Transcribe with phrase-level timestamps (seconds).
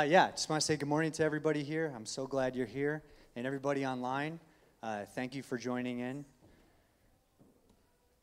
[0.00, 1.92] Uh, yeah, just want to say good morning to everybody here.
[1.94, 3.02] I'm so glad you're here.
[3.36, 4.40] And everybody online,
[4.82, 6.24] uh, thank you for joining in.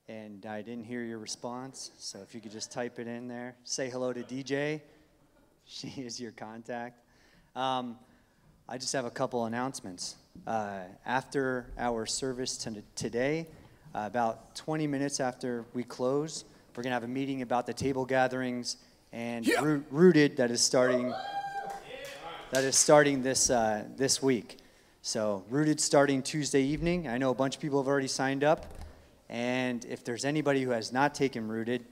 [0.10, 3.58] And I didn't hear your response, so if you could just type it in there.
[3.64, 4.82] Say hello to DJ.
[5.66, 7.00] She is your contact.
[7.56, 8.00] Um,
[8.68, 10.16] I just have a couple announcements.
[10.48, 13.46] Uh, after our service to today,
[13.94, 16.44] uh, about 20 minutes after we close,
[16.76, 18.78] we're going to have a meeting about the table gatherings
[19.14, 19.62] and Yeah.
[19.62, 21.14] Roo- Rooted that is starting
[22.52, 24.58] that is starting this uh, this week.
[25.02, 27.08] So Rooted starting Tuesday evening.
[27.08, 28.66] I know a bunch of people have already signed up,
[29.30, 31.84] and if there's anybody who has not taken Rooted,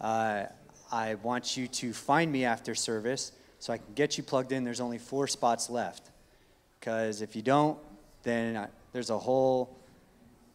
[0.00, 0.44] uh,
[0.92, 4.62] I want you to find me after service so I can get you plugged in.
[4.62, 6.10] There's only four spots left,
[6.78, 7.78] because if you don't,
[8.24, 9.78] then I, there's a whole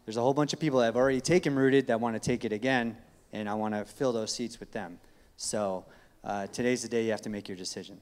[0.06, 2.46] there's a whole bunch of people that have already taken Rooted that want to take
[2.46, 2.98] it again,
[3.34, 5.00] and I want to fill those seats with them.
[5.38, 5.86] So
[6.24, 8.00] uh, today's the day you have to make your decision.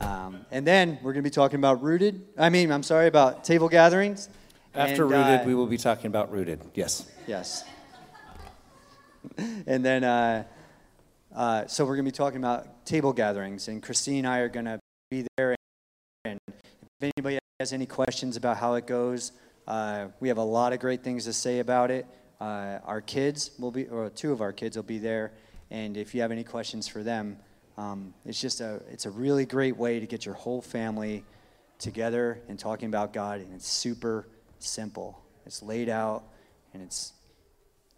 [0.00, 2.26] Um, and then we're going to be talking about Rooted.
[2.38, 4.28] I mean, I'm sorry, about table gatherings.
[4.74, 6.60] After And, Rooted, uh, we will be talking about Rooted.
[6.74, 7.10] Yes.
[7.26, 7.64] Yes.
[9.66, 10.44] and then, uh,
[11.34, 14.48] uh, so we're going to be talking about table gatherings, and Christine and I are
[14.48, 14.80] going to
[15.10, 15.54] be there.
[16.24, 19.32] And if anybody has any questions about how it goes,
[19.66, 22.06] uh, we have a lot of great things to say about it.
[22.40, 25.32] Uh, our kids will be, or two of our kids will be there,
[25.70, 27.36] and if you have any questions for them,
[27.80, 31.24] um, it's just a, it's a really great way to get your whole family
[31.78, 34.28] together and talking about God, and it's super
[34.58, 35.18] simple.
[35.46, 36.24] It's laid out,
[36.74, 37.14] and it's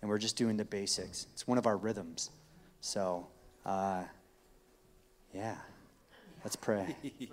[0.00, 1.26] and we're just doing the basics.
[1.32, 2.30] It's one of our rhythms.
[2.80, 3.26] So,
[3.66, 4.04] uh,
[5.34, 5.56] yeah,
[6.44, 6.96] let's pray.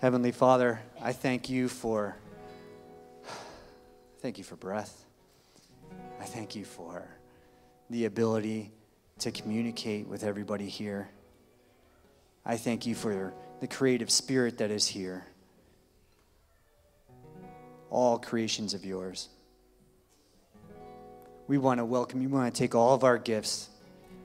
[0.00, 2.16] Heavenly Father, I thank you for
[4.20, 5.06] thank you for breath.
[6.20, 7.08] I thank you for
[7.88, 8.70] the ability
[9.20, 11.10] to communicate with everybody here.
[12.44, 15.26] I thank you for the creative spirit that is here.
[17.90, 19.28] All creations of yours.
[21.46, 22.28] We want to welcome you.
[22.28, 23.68] We want to take all of our gifts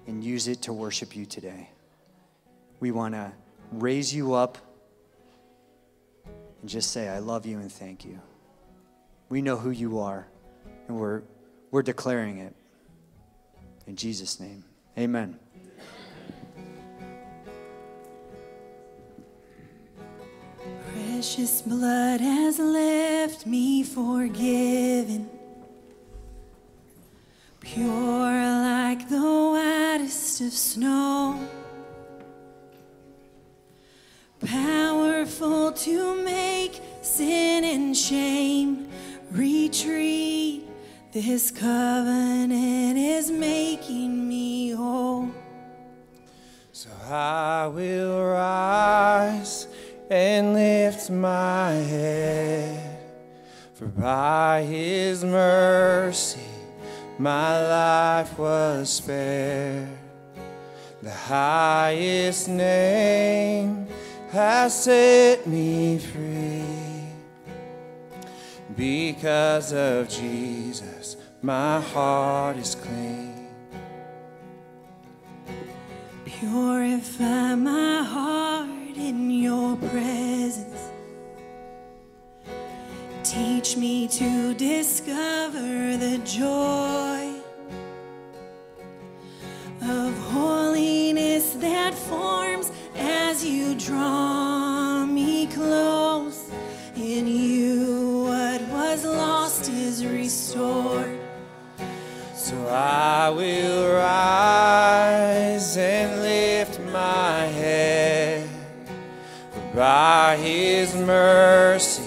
[0.08, 1.70] and use it to worship you today.
[2.80, 3.32] We want to
[3.72, 4.58] raise you up
[6.62, 8.20] and just say, I love you and thank you.
[9.30, 10.28] We know who you are,
[10.88, 11.24] and we're,
[11.72, 12.56] we're declaring it.
[13.88, 14.64] In Jesus' name,
[14.98, 15.38] amen.
[20.92, 25.30] Precious blood has left me forgiven,
[27.60, 31.40] pure like the whitest of snow,
[34.40, 38.88] powerful to make sin and shame
[39.32, 40.64] retreat.
[41.16, 45.30] This covenant is making me whole.
[46.74, 49.70] So I will rise
[50.10, 53.00] and lift my head,
[53.76, 56.42] for by his mercy
[57.18, 59.88] my life was spared.
[61.02, 63.88] The highest name
[64.32, 66.85] has set me free.
[68.76, 73.48] Because of Jesus, my heart is clean.
[76.26, 80.90] Purify my heart in your presence.
[83.24, 87.32] Teach me to discover the joy
[89.82, 96.52] of holiness that forms as you draw me close.
[96.96, 97.85] In you,
[100.56, 101.20] restored.
[102.34, 108.48] So I will rise and lift my head.
[109.52, 112.04] For by his mercy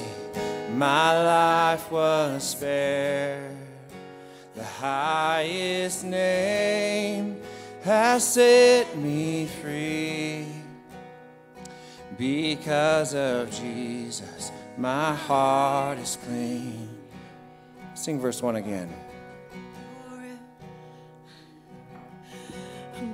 [0.71, 3.57] my life was spared.
[4.55, 7.41] The highest name
[7.83, 10.47] has set me free.
[12.17, 16.88] Because of Jesus, my heart is clean.
[17.99, 18.89] Sing verse 1 again.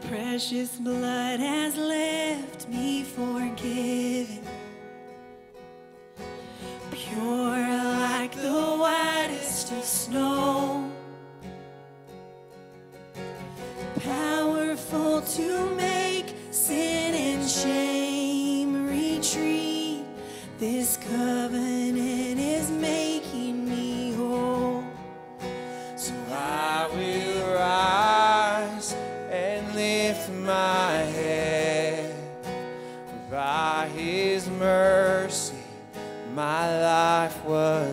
[0.09, 4.45] Precious blood has left me forgiven,
[6.93, 10.93] pure like the whitest of snow,
[14.01, 20.05] powerful to make sin and shame retreat.
[20.59, 22.14] This covenant.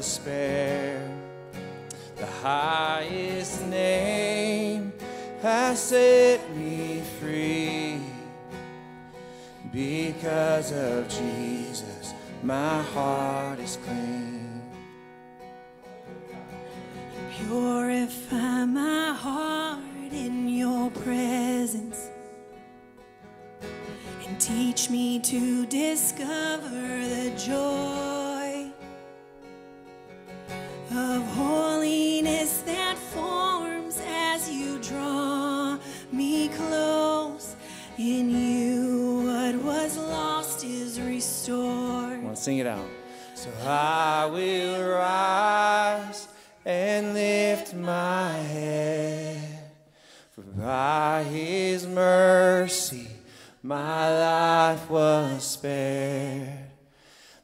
[0.02, 1.08] Spare.
[2.18, 4.94] The highest name
[5.42, 8.00] has set me free.
[9.72, 12.14] Because of Jesus,
[12.44, 14.62] my heart is clean.
[17.38, 22.10] Purify my heart in your presence
[24.26, 28.51] and teach me to discover the joy
[30.92, 35.78] of holiness that forms as you draw
[36.12, 37.56] me close.
[37.98, 42.16] In you, what was lost is restored.
[42.16, 42.88] Come on, sing it out.
[43.36, 46.28] So I will rise
[46.66, 49.42] and lift my head,
[50.32, 53.08] for by His mercy
[53.64, 56.70] my life was spared.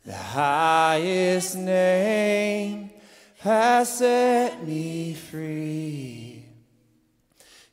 [0.05, 2.86] The highest name
[3.47, 6.43] has set me free.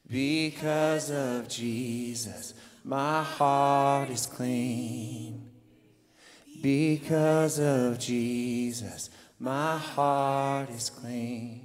[0.08, 2.54] Because of Jesus,
[2.84, 5.50] my heart is clean.
[6.62, 11.64] Because of Jesus, my heart is clean.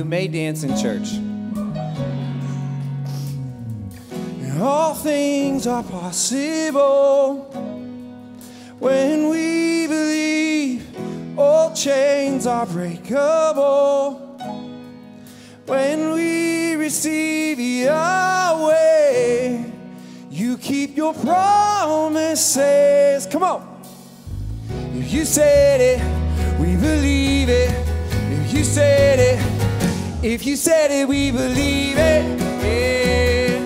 [0.00, 1.18] You may dance in church.
[4.58, 7.42] All things are possible
[8.78, 11.38] when we believe.
[11.38, 14.14] All chains are breakable
[15.66, 19.64] when we receive Yahweh.
[20.30, 22.56] You keep your promises.
[23.26, 23.82] Come on.
[24.94, 26.00] If you said it,
[26.58, 27.70] we believe it.
[28.30, 29.59] If you said it,
[30.22, 32.40] if you said it, we believe it.
[32.62, 33.58] Yeah.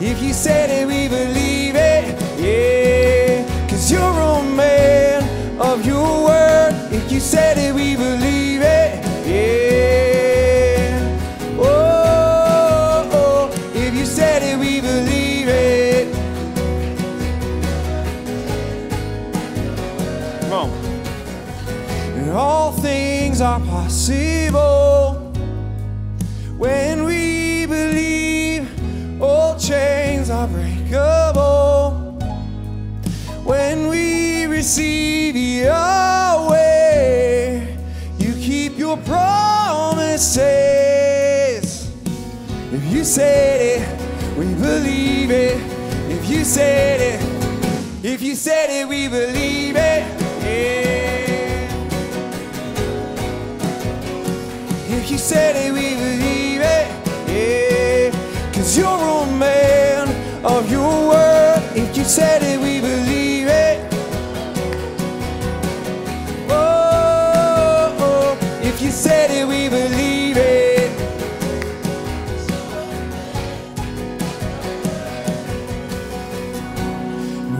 [0.00, 2.20] If you said it, we believe it.
[2.40, 3.68] Yeah.
[3.68, 6.88] Cause you're a man of your word.
[6.92, 8.33] If you said it, we believe
[23.44, 25.32] are possible
[26.56, 28.66] when we believe.
[29.20, 32.18] All chains are breakable
[33.44, 36.56] when we receive Yahweh.
[38.18, 40.40] You keep your promises.
[42.72, 43.86] If you said it,
[44.38, 45.60] we believe it.
[46.10, 47.20] If you said it,
[48.02, 50.02] if you said it, we believe it.
[50.42, 51.23] Yeah.
[55.14, 56.88] You said it, we believe it.
[57.30, 58.10] Yeah.
[58.52, 60.08] Cause you're a man
[60.44, 61.62] of your word.
[61.76, 63.94] If you said it, we believe it.
[66.50, 68.36] Oh, oh.
[68.60, 70.90] if you said it, we believe it.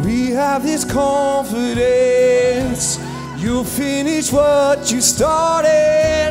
[0.05, 1.89] We have this confidence.
[3.39, 6.24] You'll finish what you started.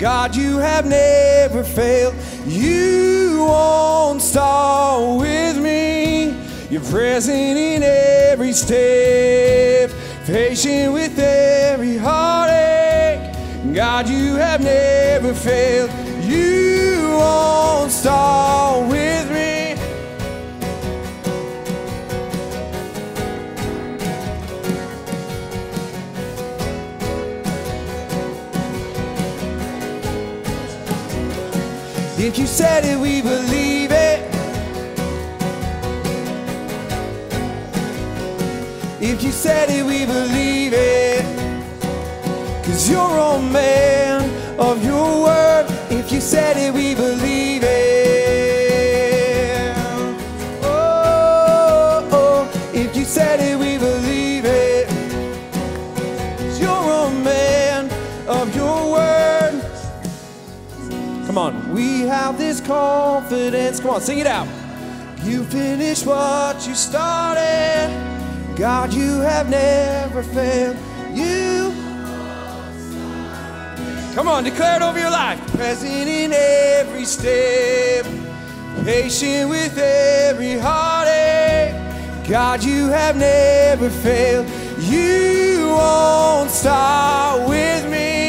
[0.00, 2.14] God, you have never failed.
[2.46, 6.34] You won't start with me.
[6.70, 9.90] You're present in every step,
[10.24, 13.34] patient with every heartache.
[13.74, 15.90] God, you have never failed.
[16.24, 19.59] You won't start with me.
[32.30, 34.20] If you said it, we believe it.
[39.00, 41.24] If you said it, we believe it.
[42.64, 45.66] Cause you're a man of your word.
[45.90, 47.49] If you said it, we believe
[62.10, 63.78] have this confidence.
[63.78, 64.48] Come on, sing it out.
[65.22, 67.88] You finish what you started.
[68.56, 70.76] God, you have never failed.
[71.14, 71.72] You.
[74.14, 75.40] Come on, declare it over your life.
[75.54, 78.04] Present in every step,
[78.84, 81.74] patient with every heartache.
[82.28, 84.48] God, you have never failed.
[84.80, 88.19] You won't start with me.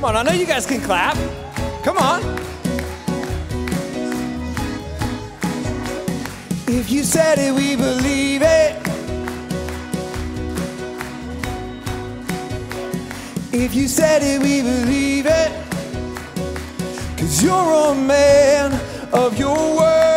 [0.00, 1.14] Come on, I know you guys can clap.
[1.84, 2.22] Come on.
[6.66, 8.80] If you said it, we believe it.
[13.52, 15.52] If you said it, we believe it.
[17.18, 18.72] Cause you're a man
[19.12, 20.09] of your word.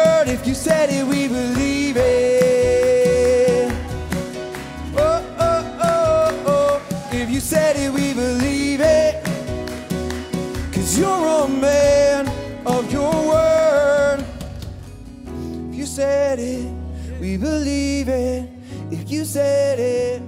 [17.44, 18.50] Believe it.
[18.90, 20.22] If you said it,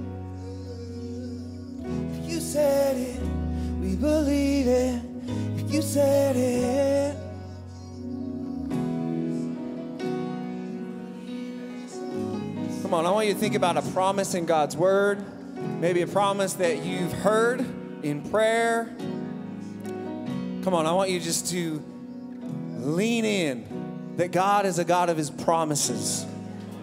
[2.12, 3.20] if you said it,
[3.80, 5.00] we believe it.
[5.56, 7.16] If you said it.
[12.82, 15.24] Come on, I want you to think about a promise in God's word.
[15.80, 17.60] Maybe a promise that you've heard
[18.02, 18.94] in prayer.
[20.64, 21.82] Come on, I want you just to
[22.80, 23.64] lean in
[24.18, 26.26] that God is a God of his promises.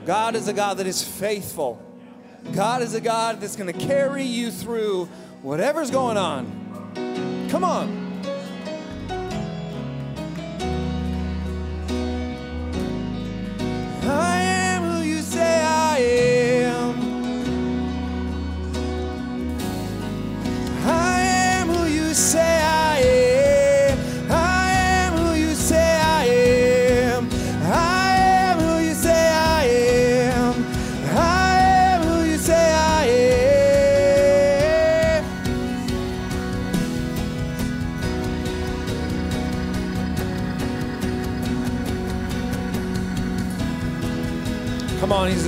[0.05, 1.81] God is a God that is faithful.
[2.53, 5.05] God is a God that's going to carry you through
[5.41, 7.47] whatever's going on.
[7.49, 8.12] Come on.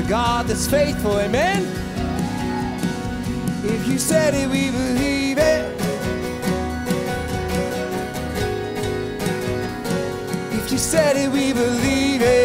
[0.08, 1.64] God that's faithful, amen.
[3.64, 5.66] If you said it, we believe it.
[10.54, 12.45] If you said it, we believe it.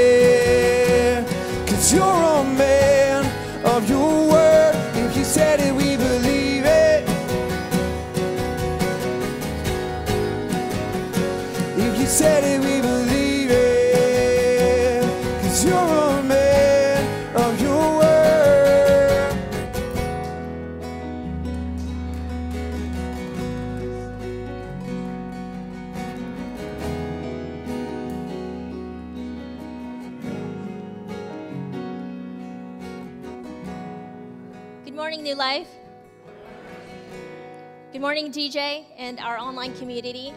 [38.10, 40.34] Morning, DJ, and our online community.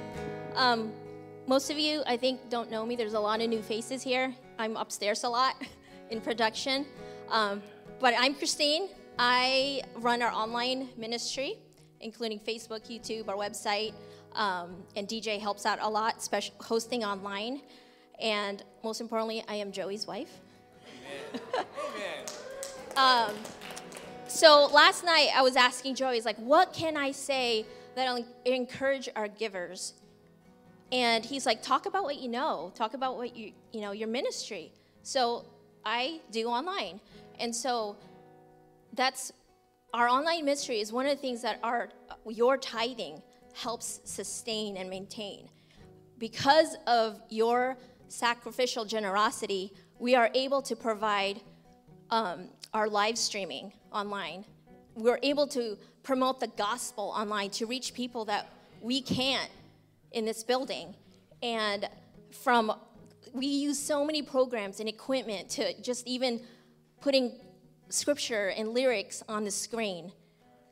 [0.53, 0.93] Um,
[1.47, 2.95] most of you, I think, don't know me.
[2.95, 4.31] There's a lot of new faces here.
[4.59, 5.55] I'm upstairs a lot
[6.11, 6.85] in production.
[7.29, 7.63] Um,
[7.99, 8.89] but I'm Christine.
[9.17, 11.57] I run our online ministry,
[11.99, 13.93] including Facebook, YouTube, our website,
[14.35, 17.59] um, and DJ helps out a lot, especially hosting online.
[18.21, 20.41] And most importantly, I am Joey's wife.
[22.95, 23.33] Um,
[24.33, 29.07] So last night I was asking Joey, he's like, what can I say that'll encourage
[29.15, 29.93] our givers?
[30.91, 34.07] And he's like, talk about what you know, talk about what you, you know, your
[34.07, 34.73] ministry.
[35.03, 35.45] So
[35.85, 36.99] I do online.
[37.39, 37.95] And so
[38.93, 39.31] that's
[39.93, 41.89] our online ministry is one of the things that our
[42.27, 43.21] your tithing
[43.53, 45.47] helps sustain and maintain.
[46.17, 51.39] Because of your sacrificial generosity, we are able to provide
[52.09, 54.45] um, our live streaming online.
[54.95, 58.49] We're able to promote the gospel online to reach people that
[58.81, 59.49] we can't
[60.11, 60.95] in this building.
[61.41, 61.87] And
[62.43, 62.71] from,
[63.33, 66.41] we use so many programs and equipment to just even
[67.01, 67.33] putting
[67.89, 70.11] scripture and lyrics on the screen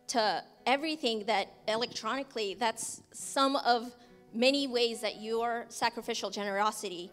[0.07, 3.91] to everything that electronically, that's some of
[4.33, 7.11] many ways that your sacrificial generosity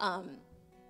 [0.00, 0.30] um,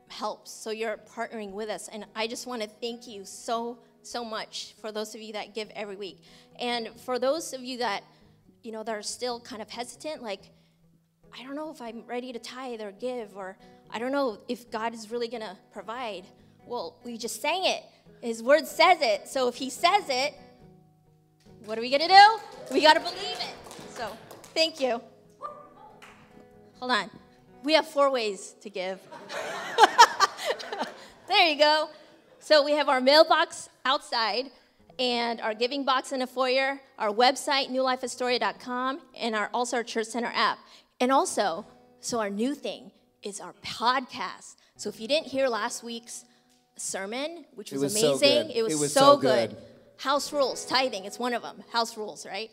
[0.08, 0.50] helps.
[0.50, 1.88] So you're partnering with us.
[1.88, 5.54] And I just want to thank you so, so much for those of you that
[5.54, 6.22] give every week.
[6.58, 8.02] And for those of you that,
[8.62, 10.40] you know, that are still kind of hesitant, like,
[11.38, 13.56] I don't know if I'm ready to tithe or give, or
[13.90, 16.24] I don't know if God is really going to provide.
[16.66, 17.82] Well, we just sang it.
[18.20, 19.28] His word says it.
[19.28, 20.34] So if he says it,
[21.64, 22.38] what are we going to do?
[22.74, 23.54] We got to believe it.
[23.90, 24.08] So
[24.54, 25.00] thank you.
[26.78, 27.10] Hold on.
[27.62, 29.00] We have four ways to give.
[31.38, 31.88] There you go.
[32.40, 34.46] So we have our mailbox outside,
[34.98, 40.08] and our giving box in the foyer, our website, newlifeastoria.com, and our, also our Church
[40.08, 40.58] Center app.
[41.00, 41.64] And also,
[42.00, 42.90] so our new thing
[43.22, 44.56] is our podcast.
[44.76, 46.24] So if you didn't hear last week's
[46.76, 48.56] sermon, which was, was so amazing, good.
[48.56, 49.50] it was, It was so, so good.
[49.50, 49.58] good.
[49.98, 51.62] House rules, tithing, it's one of them.
[51.72, 52.50] House rules, right?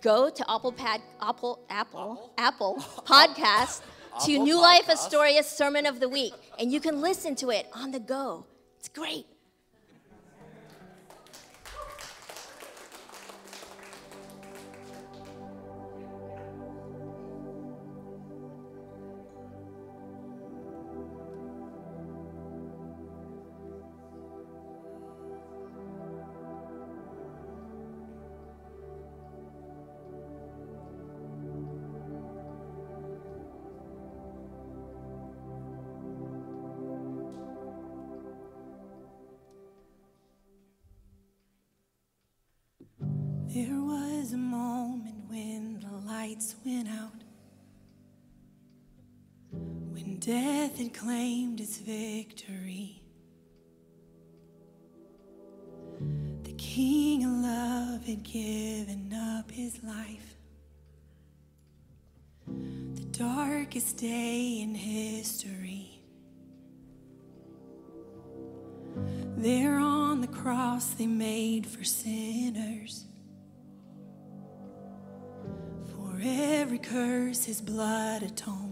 [0.00, 3.82] Go to Apple Pad, Apple, Apple, Apple Podcast
[4.24, 7.90] to New Life Astoria Sermon of the Week, and you can listen to it on
[7.90, 8.46] the go.
[8.78, 9.26] It's great.
[50.72, 53.02] Death had claimed its victory.
[56.44, 60.36] The King of love had given up his life.
[62.46, 66.00] The darkest day in history.
[69.36, 73.04] There on the cross they made for sinners.
[75.88, 78.71] For every curse his blood atoned.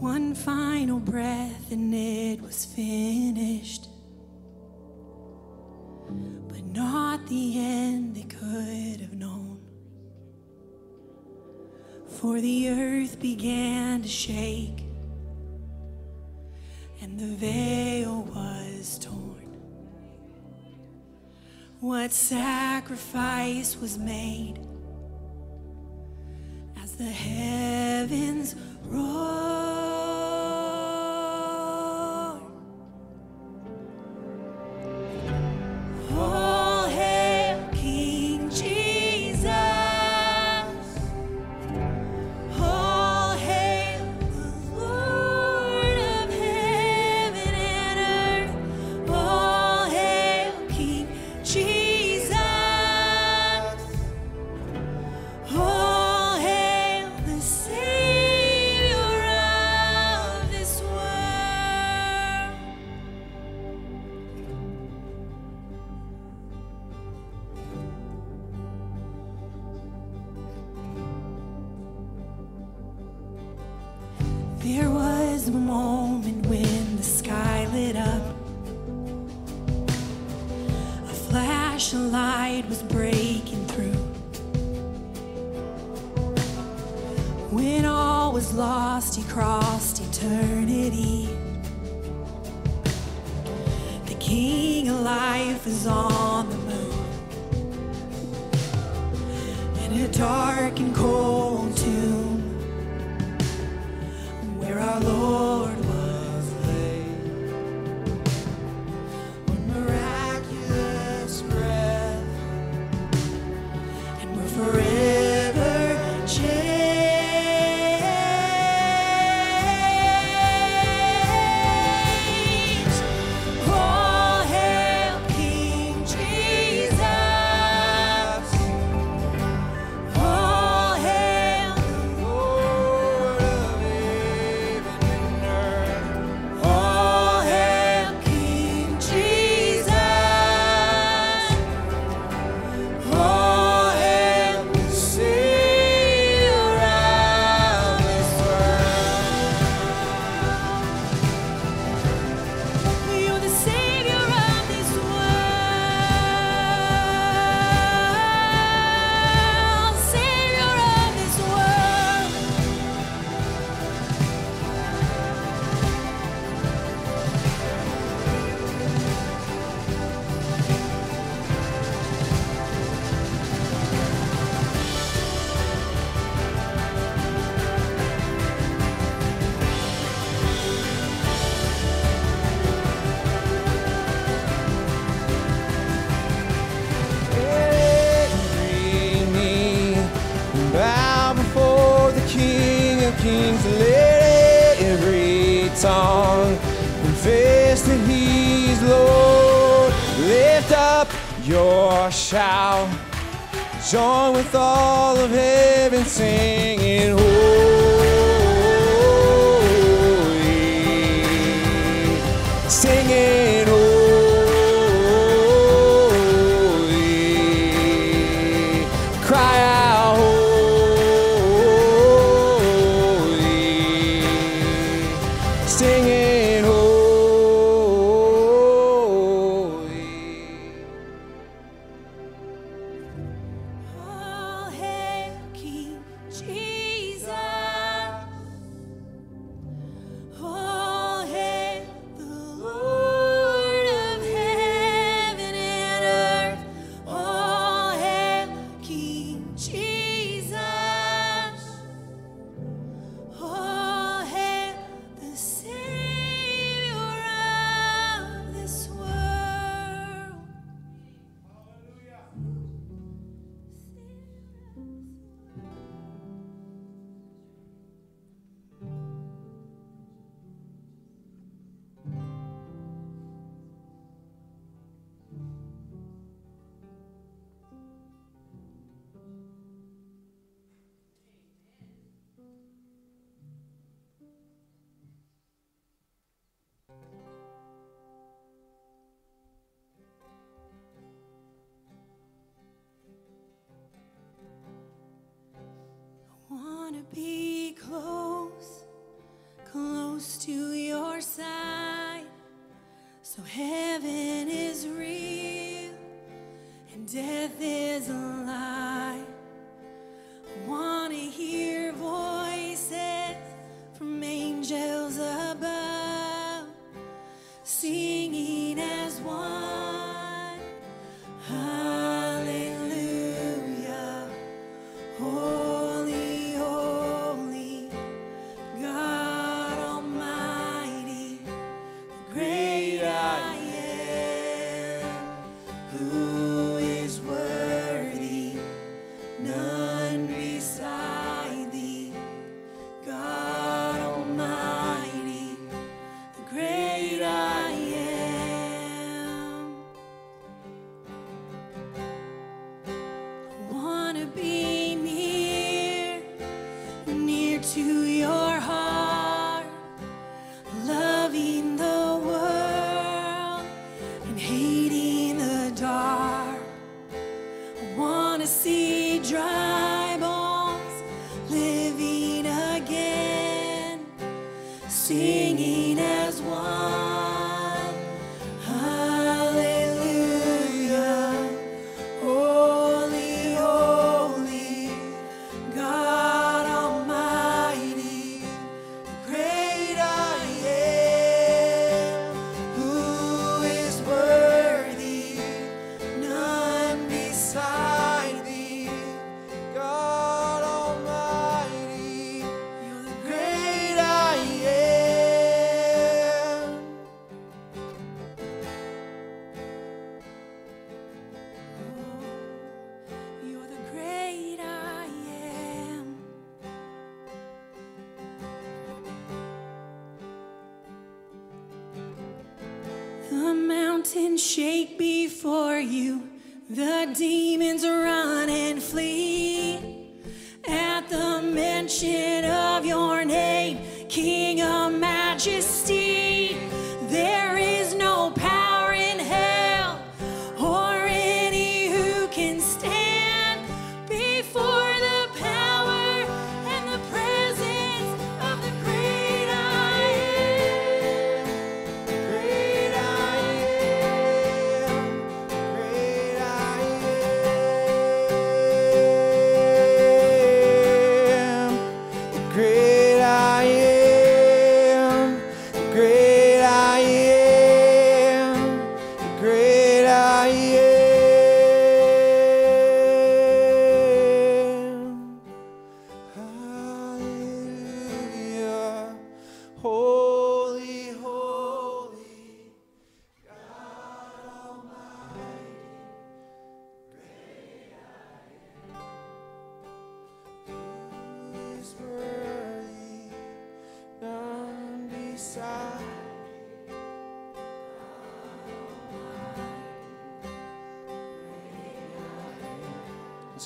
[0.00, 3.86] One final breath and it was finished.
[6.48, 9.58] But not the end they could have known.
[12.18, 14.84] For the earth began to shake
[17.02, 19.60] and the veil was torn.
[21.80, 24.60] What sacrifice was made
[26.82, 28.54] as the heavens
[28.88, 30.29] roar?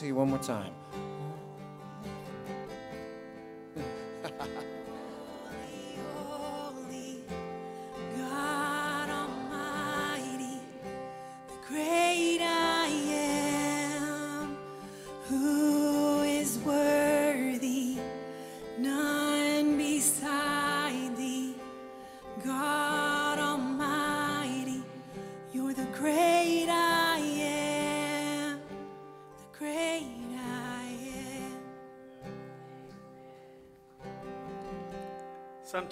[0.04, 0.73] Let's see one more time.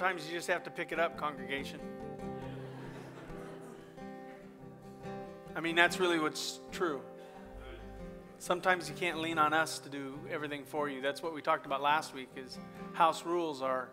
[0.03, 1.79] Sometimes you just have to pick it up, congregation.
[5.55, 7.01] I mean, that's really what's true.
[8.41, 11.01] Sometimes you can't lean on us to do everything for you.
[11.01, 12.59] That's what we talked about last week is
[12.95, 13.91] house rules are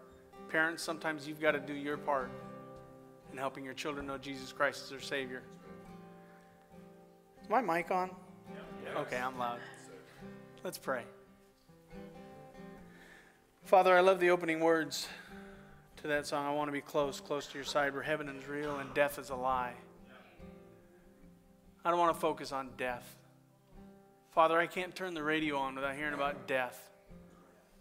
[0.49, 2.31] parents, sometimes you've got to do your part
[3.31, 5.43] in helping your children know Jesus Christ as their Savior.
[7.43, 8.09] Is my mic on?
[8.97, 9.59] Okay, I'm loud.
[10.63, 11.03] Let's pray.
[13.63, 15.07] Father, I love the opening words
[16.01, 16.45] to that song.
[16.45, 19.19] I want to be close, close to your side where heaven is real and death
[19.19, 19.73] is a lie.
[21.83, 23.17] I don't want to focus on death.
[24.31, 26.89] Father, I can't turn the radio on without hearing about death.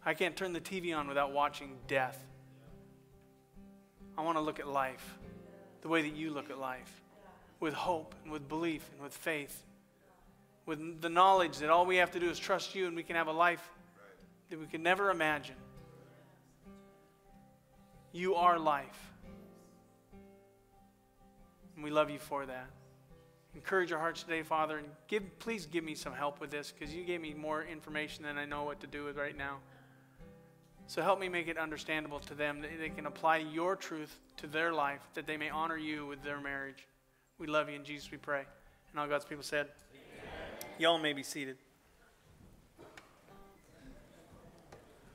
[0.05, 2.21] I can't turn the TV on without watching death.
[4.17, 5.17] I want to look at life
[5.83, 7.03] the way that you look at life
[7.61, 9.65] with hope and with belief and with faith,
[10.67, 13.15] with the knowledge that all we have to do is trust you and we can
[13.15, 13.71] have a life
[14.51, 15.55] that we could never imagine.
[18.13, 19.13] You are life.
[21.75, 22.71] And we love you for that.
[23.55, 26.95] Encourage our hearts today, Father, and give, please give me some help with this because
[26.95, 29.59] you gave me more information than I know what to do with right now.
[30.87, 34.47] So help me make it understandable to them that they can apply your truth to
[34.47, 36.87] their life, that they may honor you with their marriage.
[37.39, 38.45] We love you in Jesus, we pray.
[38.91, 39.69] And all God's people said,
[40.79, 41.59] Y'all may be seated.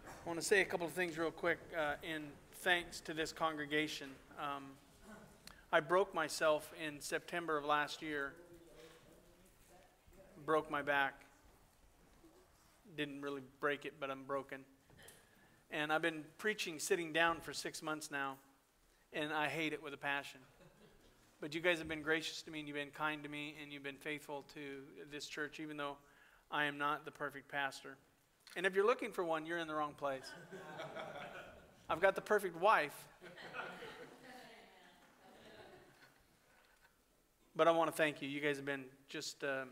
[0.05, 2.23] I want to say a couple of things real quick uh, in
[2.63, 4.07] thanks to this congregation.
[4.39, 4.63] Um,
[5.73, 8.31] I broke myself in September of last year,
[10.45, 11.25] broke my back.
[12.95, 14.61] Didn't really break it, but I'm broken.
[15.71, 18.37] And I've been preaching sitting down for six months now,
[19.11, 20.39] and I hate it with a passion.
[21.41, 23.73] But you guys have been gracious to me, and you've been kind to me, and
[23.73, 24.59] you've been faithful to
[25.11, 25.97] this church, even though
[26.49, 27.97] I am not the perfect pastor.
[28.55, 30.31] And if you're looking for one, you're in the wrong place.
[31.89, 32.93] I've got the perfect wife.
[37.55, 38.27] But I want to thank you.
[38.27, 39.43] You guys have been just.
[39.43, 39.65] Uh,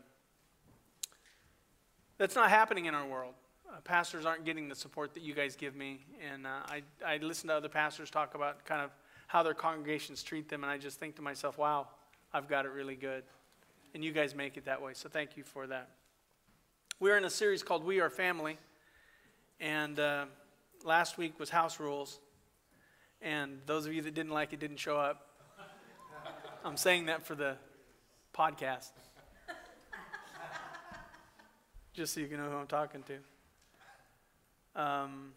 [2.18, 3.34] that's not happening in our world.
[3.68, 6.04] Uh, pastors aren't getting the support that you guys give me.
[6.30, 8.90] And uh, I, I listen to other pastors talk about kind of
[9.26, 11.88] how their congregations treat them, and I just think to myself, wow,
[12.32, 13.24] I've got it really good.
[13.94, 14.92] And you guys make it that way.
[14.94, 15.88] So thank you for that.
[17.00, 18.58] We're in a series called We Are Family.
[19.58, 20.26] And uh,
[20.84, 22.18] last week was house rules.
[23.20, 25.28] And those of you that didn't like it didn't show up.
[26.64, 27.56] I'm saying that for the
[28.36, 28.90] podcast.
[31.92, 34.80] Just so you can know who I'm talking to.
[34.80, 35.32] Um,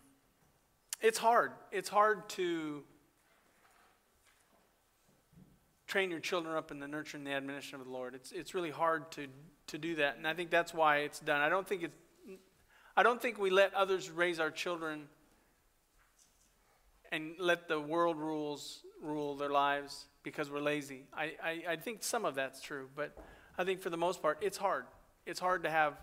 [1.02, 1.52] it's hard.
[1.72, 2.84] It's hard to
[5.88, 8.16] train your children up in the nurture and the admonition of the Lord.
[8.16, 9.28] It's, it's really hard to,
[9.68, 10.18] to do that.
[10.18, 11.42] And I think that's why it's done.
[11.42, 11.96] I don't think it's
[12.98, 15.10] I don't think we let others raise our children
[17.16, 21.04] and let the world rules rule their lives because we're lazy.
[21.14, 23.18] I, I, I, think some of that's true, but
[23.58, 24.84] I think for the most part, it's hard.
[25.26, 25.94] It's hard to have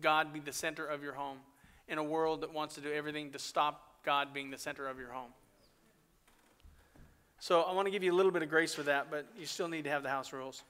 [0.00, 1.38] God be the center of your home
[1.86, 4.98] in a world that wants to do everything to stop God being the center of
[4.98, 5.30] your home.
[7.38, 9.46] So I want to give you a little bit of grace for that, but you
[9.46, 10.64] still need to have the house rules.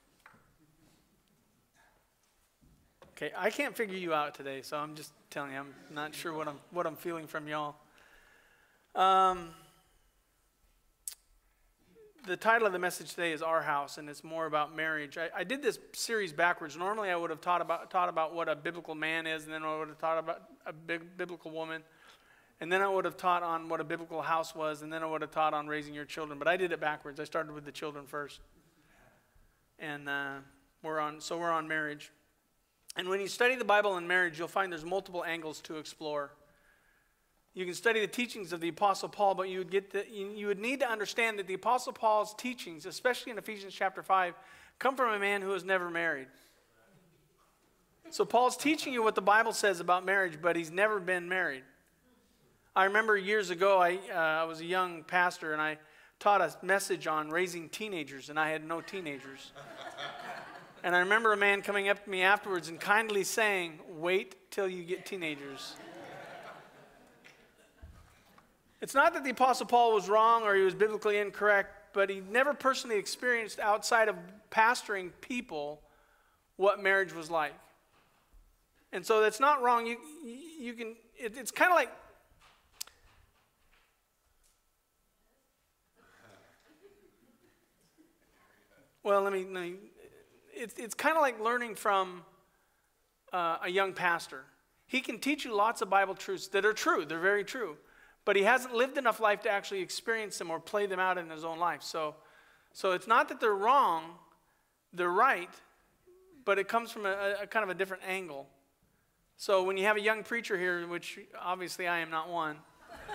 [3.16, 6.32] Okay, I can't figure you out today, so I'm just telling you, I'm not sure
[6.32, 7.76] what I'm what I'm feeling from y'all.
[8.94, 9.50] Um,
[12.26, 15.16] the title of the message today is Our House, and it's more about marriage.
[15.16, 16.76] I, I, did this series backwards.
[16.76, 19.62] Normally, I would have taught about taught about what a biblical man is, and then
[19.62, 21.82] I would have taught about a big biblical woman,
[22.60, 25.06] and then I would have taught on what a biblical house was, and then I
[25.06, 26.36] would have taught on raising your children.
[26.38, 27.20] But I did it backwards.
[27.20, 28.40] I started with the children first,
[29.78, 30.34] and uh,
[30.82, 31.20] we're on.
[31.20, 32.10] So we're on marriage.
[32.96, 36.32] And when you study the Bible and marriage, you'll find there's multiple angles to explore.
[37.54, 40.46] You can study the teachings of the Apostle Paul, but you would, get the, you
[40.46, 44.34] would need to understand that the Apostle Paul's teachings, especially in Ephesians chapter 5,
[44.78, 46.28] come from a man who was never married.
[48.10, 51.62] So Paul's teaching you what the Bible says about marriage, but he's never been married.
[52.74, 55.78] I remember years ago, I, uh, I was a young pastor, and I
[56.20, 59.52] taught a message on raising teenagers, and I had no teenagers.
[60.82, 64.68] And I remember a man coming up to me afterwards and kindly saying, Wait till
[64.68, 65.74] you get teenagers.
[68.80, 72.22] It's not that the Apostle Paul was wrong or he was biblically incorrect, but he
[72.30, 74.16] never personally experienced outside of
[74.50, 75.80] pastoring people
[76.56, 77.54] what marriage was like.
[78.92, 79.86] And so that's not wrong.
[79.86, 79.98] You,
[80.58, 81.90] you can, it, it's kind of like,
[89.02, 89.74] well, let me, let me
[90.60, 92.22] it's, it's kind of like learning from
[93.32, 94.44] uh, a young pastor.
[94.86, 97.76] He can teach you lots of Bible truths that are true, they're very true,
[98.24, 101.30] but he hasn't lived enough life to actually experience them or play them out in
[101.30, 101.82] his own life.
[101.82, 102.14] So,
[102.72, 104.04] so it's not that they're wrong,
[104.92, 105.50] they're right,
[106.44, 108.48] but it comes from a, a kind of a different angle.
[109.36, 112.56] So when you have a young preacher here, which obviously I am not one,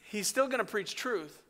[0.00, 1.40] he's still going to preach truth.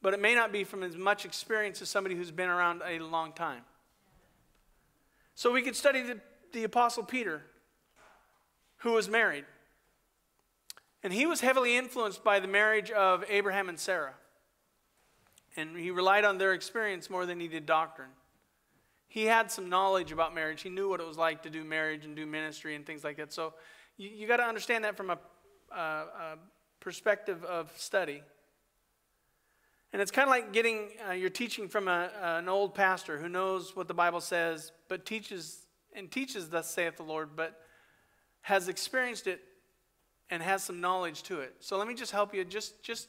[0.00, 2.98] But it may not be from as much experience as somebody who's been around a
[3.00, 3.62] long time.
[5.34, 6.18] So we could study the,
[6.52, 7.42] the Apostle Peter,
[8.78, 9.44] who was married.
[11.02, 14.14] And he was heavily influenced by the marriage of Abraham and Sarah.
[15.56, 18.10] And he relied on their experience more than he did doctrine
[19.08, 20.62] he had some knowledge about marriage.
[20.62, 23.16] He knew what it was like to do marriage and do ministry and things like
[23.16, 23.32] that.
[23.32, 23.54] So
[23.96, 25.18] you, you got to understand that from a,
[25.74, 26.38] a, a,
[26.80, 28.22] perspective of study.
[29.92, 33.28] And it's kind of like getting uh, your teaching from a, an old pastor who
[33.28, 37.60] knows what the Bible says, but teaches and teaches, thus saith the Lord, but
[38.42, 39.40] has experienced it
[40.30, 41.54] and has some knowledge to it.
[41.60, 42.44] So let me just help you.
[42.44, 43.08] Just, just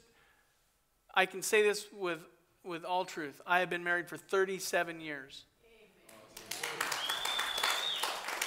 [1.13, 2.19] I can say this with,
[2.63, 3.41] with all truth.
[3.45, 5.45] I have been married for 37 years.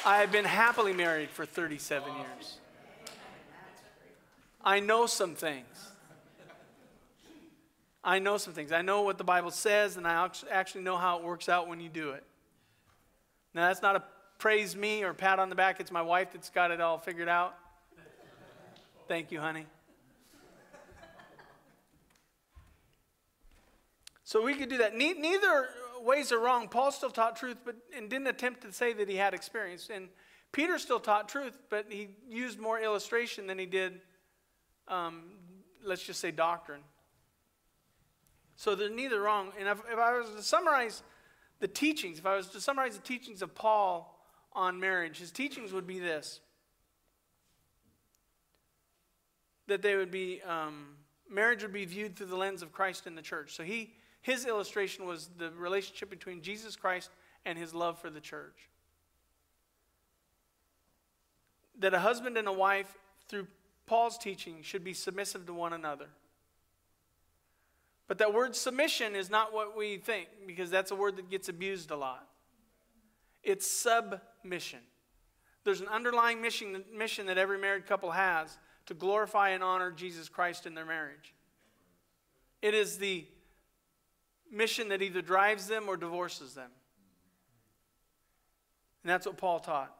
[0.04, 2.58] I have been happily married for 37 years.
[4.64, 5.66] I know some things.
[8.04, 8.72] I know some things.
[8.72, 11.80] I know what the Bible says, and I actually know how it works out when
[11.80, 12.24] you do it.
[13.54, 14.02] Now, that's not a
[14.42, 15.78] praise me or pat on the back.
[15.78, 17.54] It's my wife that's got it all figured out.
[19.06, 19.66] Thank you, honey.
[24.24, 24.96] So we could do that.
[24.96, 25.68] Neither
[26.00, 26.66] ways are wrong.
[26.66, 29.90] Paul still taught truth, but and didn't attempt to say that he had experience.
[29.94, 30.08] And
[30.50, 34.00] Peter still taught truth, but he used more illustration than he did,
[34.88, 35.22] um,
[35.84, 36.80] let's just say, doctrine.
[38.56, 39.52] So they're neither wrong.
[39.56, 41.04] And if, if I was to summarize
[41.60, 44.11] the teachings, if I was to summarize the teachings of Paul
[44.54, 46.40] on marriage, his teachings would be this
[49.68, 50.96] that they would be, um,
[51.30, 53.54] marriage would be viewed through the lens of Christ in the church.
[53.54, 57.10] So he his illustration was the relationship between Jesus Christ
[57.44, 58.68] and his love for the church.
[61.80, 62.96] That a husband and a wife,
[63.28, 63.48] through
[63.86, 66.06] Paul's teaching, should be submissive to one another.
[68.06, 71.48] But that word submission is not what we think, because that's a word that gets
[71.48, 72.28] abused a lot.
[73.42, 74.80] It's submission.
[75.64, 80.28] There's an underlying mission, mission that every married couple has to glorify and honor Jesus
[80.28, 81.34] Christ in their marriage.
[82.60, 83.26] It is the
[84.50, 86.70] mission that either drives them or divorces them.
[89.02, 89.92] And that's what Paul taught.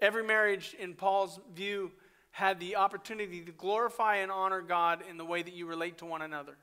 [0.00, 1.92] Every marriage, in Paul's view,
[2.30, 6.04] had the opportunity to glorify and honor God in the way that you relate to
[6.04, 6.56] one another.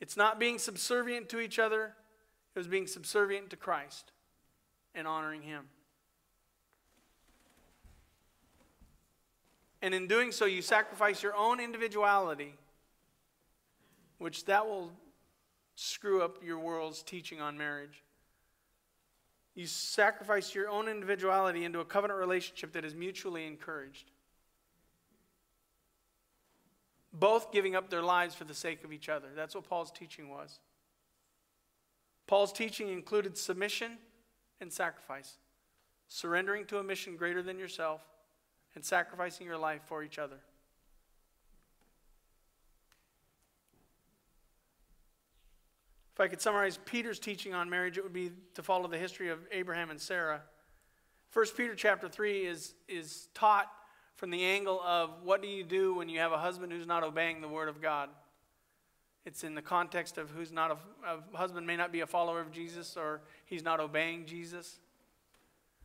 [0.00, 1.94] It's not being subservient to each other,
[2.54, 4.12] it was being subservient to Christ
[4.94, 5.64] and honoring Him.
[9.82, 12.54] And in doing so, you sacrifice your own individuality
[14.20, 14.92] which that will
[15.76, 18.04] screw up your world's teaching on marriage.
[19.54, 24.10] You sacrifice your own individuality into a covenant relationship that is mutually encouraged.
[27.14, 29.28] Both giving up their lives for the sake of each other.
[29.34, 30.60] That's what Paul's teaching was.
[32.30, 33.98] Paul's teaching included submission
[34.60, 35.38] and sacrifice,
[36.06, 38.02] surrendering to a mission greater than yourself,
[38.76, 40.36] and sacrificing your life for each other.
[46.14, 49.30] If I could summarize Peter's teaching on marriage, it would be to follow the history
[49.30, 50.42] of Abraham and Sarah.
[51.30, 53.66] First Peter chapter 3 is, is taught
[54.14, 57.02] from the angle of what do you do when you have a husband who's not
[57.02, 58.08] obeying the word of God.
[59.26, 62.40] It's in the context of who's not a, a husband may not be a follower
[62.40, 64.80] of Jesus or he's not obeying Jesus.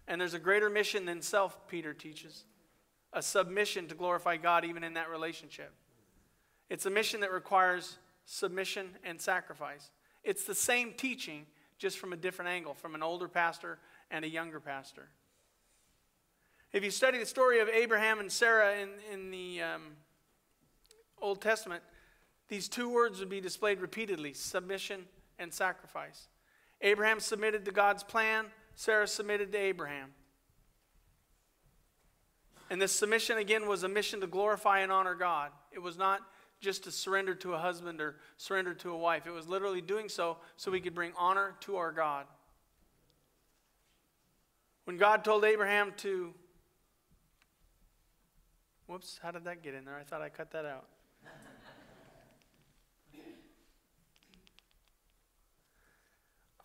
[0.07, 2.45] And there's a greater mission than self, Peter teaches
[3.15, 5.71] a submission to glorify God even in that relationship.
[6.69, 9.89] It's a mission that requires submission and sacrifice.
[10.23, 11.45] It's the same teaching,
[11.77, 13.79] just from a different angle, from an older pastor
[14.11, 15.07] and a younger pastor.
[16.73, 19.81] If you study the story of Abraham and Sarah in, in the um,
[21.21, 21.81] Old Testament,
[22.47, 25.05] these two words would be displayed repeatedly submission
[25.39, 26.27] and sacrifice.
[26.81, 30.09] Abraham submitted to God's plan, Sarah submitted to Abraham.
[32.69, 35.51] And this submission, again, was a mission to glorify and honor God.
[35.71, 36.21] It was not
[36.59, 39.27] just to surrender to a husband or surrender to a wife.
[39.27, 42.25] It was literally doing so so we could bring honor to our God.
[44.85, 46.33] When God told Abraham to.
[48.87, 49.97] Whoops, how did that get in there?
[49.97, 50.85] I thought I cut that out.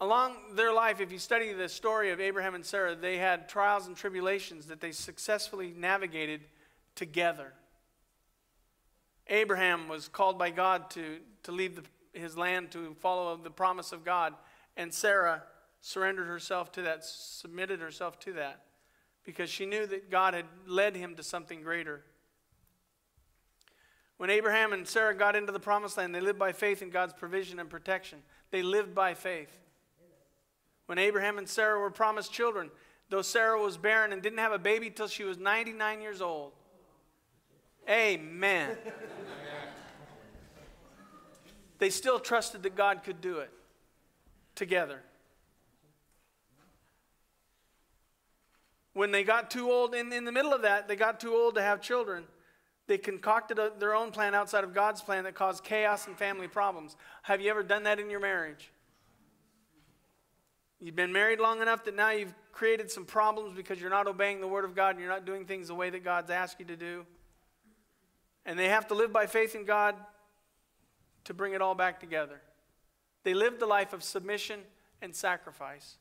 [0.02, 3.86] Along their life, if you study the story of Abraham and Sarah, they had trials
[3.86, 6.40] and tribulations that they successfully navigated
[6.94, 7.52] together.
[9.26, 11.82] Abraham was called by God to, to leave the,
[12.18, 14.32] his land to follow the promise of God,
[14.74, 15.42] and Sarah
[15.82, 18.62] surrendered herself to that, submitted herself to that,
[19.22, 22.02] because she knew that God had led him to something greater.
[24.16, 27.12] When Abraham and Sarah got into the promised land, they lived by faith in God's
[27.12, 28.20] provision and protection.
[28.50, 29.59] They lived by faith.
[30.90, 32.68] When Abraham and Sarah were promised children,
[33.10, 36.50] though Sarah was barren and didn't have a baby till she was 99 years old.
[37.88, 38.76] Amen.
[41.78, 43.52] they still trusted that God could do it
[44.56, 45.00] together.
[48.92, 51.54] When they got too old, in, in the middle of that, they got too old
[51.54, 52.24] to have children.
[52.88, 56.48] They concocted a, their own plan outside of God's plan that caused chaos and family
[56.48, 56.96] problems.
[57.22, 58.72] Have you ever done that in your marriage?
[60.80, 64.40] You've been married long enough that now you've created some problems because you're not obeying
[64.40, 66.66] the Word of God and you're not doing things the way that God's asked you
[66.66, 67.04] to do.
[68.46, 69.94] And they have to live by faith in God
[71.24, 72.40] to bring it all back together.
[73.24, 74.60] They lived a life of submission
[75.02, 75.98] and sacrifice.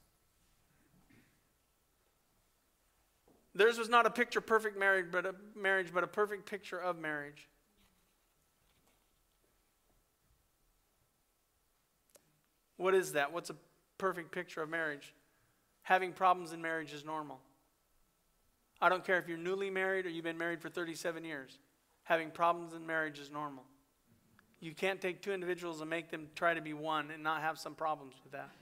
[3.54, 6.98] Theirs was not a picture perfect marriage, but a marriage, but a perfect picture of
[6.98, 7.50] marriage.
[12.78, 13.34] What is that?
[13.34, 13.56] What's a
[14.00, 15.14] perfect picture of marriage.
[15.84, 17.40] Having problems in marriage is normal.
[18.82, 21.60] I don't care if you're newly married or you've been married for 37 years.
[22.04, 23.64] Having problems in marriage is normal.
[24.62, 27.60] You can't take two individuals and make them try to be one and not have
[27.60, 28.50] some problems with that.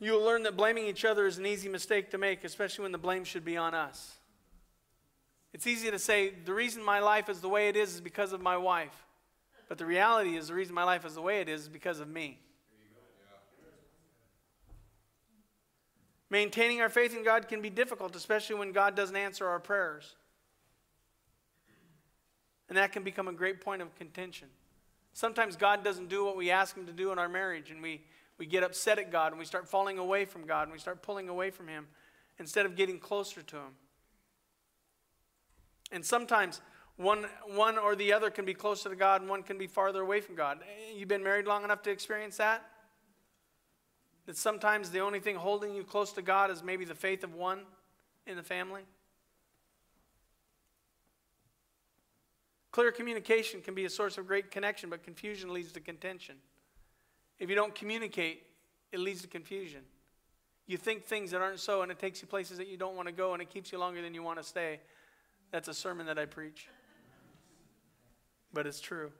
[0.00, 2.92] You will learn that blaming each other is an easy mistake to make, especially when
[2.92, 4.14] the blame should be on us.
[5.52, 8.32] It's easy to say, the reason my life is the way it is is because
[8.32, 9.07] of my wife.
[9.68, 12.00] But the reality is, the reason my life is the way it is is because
[12.00, 12.38] of me.
[16.30, 20.16] Maintaining our faith in God can be difficult, especially when God doesn't answer our prayers.
[22.68, 24.48] And that can become a great point of contention.
[25.14, 28.02] Sometimes God doesn't do what we ask Him to do in our marriage, and we,
[28.36, 31.02] we get upset at God, and we start falling away from God, and we start
[31.02, 31.86] pulling away from Him
[32.38, 33.72] instead of getting closer to Him.
[35.90, 36.60] And sometimes
[36.98, 40.02] one, one or the other can be closer to God and one can be farther
[40.02, 40.58] away from God.
[40.94, 42.62] You've been married long enough to experience that?
[44.26, 47.34] That sometimes the only thing holding you close to God is maybe the faith of
[47.34, 47.60] one
[48.26, 48.82] in the family?
[52.72, 56.34] Clear communication can be a source of great connection, but confusion leads to contention.
[57.38, 58.42] If you don't communicate,
[58.90, 59.82] it leads to confusion.
[60.66, 63.06] You think things that aren't so, and it takes you places that you don't want
[63.06, 64.80] to go, and it keeps you longer than you want to stay.
[65.52, 66.68] That's a sermon that I preach
[68.52, 69.12] but it's true.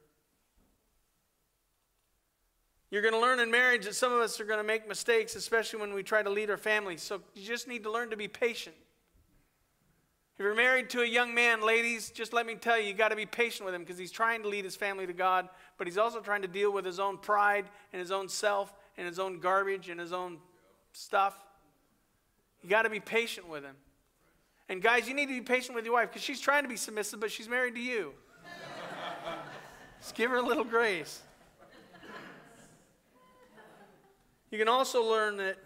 [2.90, 5.36] You're going to learn in marriage that some of us are going to make mistakes,
[5.36, 7.02] especially when we try to lead our families.
[7.02, 8.76] So you just need to learn to be patient.
[10.38, 13.08] If you're married to a young man, ladies, just let me tell you, you got
[13.08, 15.86] to be patient with him because he's trying to lead his family to God, but
[15.86, 19.18] he's also trying to deal with his own pride and his own self and his
[19.18, 20.38] own garbage and his own
[20.92, 21.36] stuff.
[22.62, 23.74] You got to be patient with him.
[24.68, 26.76] And guys, you need to be patient with your wife because she's trying to be
[26.76, 28.12] submissive, but she's married to you.
[30.00, 31.22] Just give her a little grace.
[34.50, 35.58] You can also learn that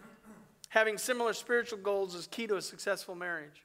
[0.69, 3.65] having similar spiritual goals is key to a successful marriage.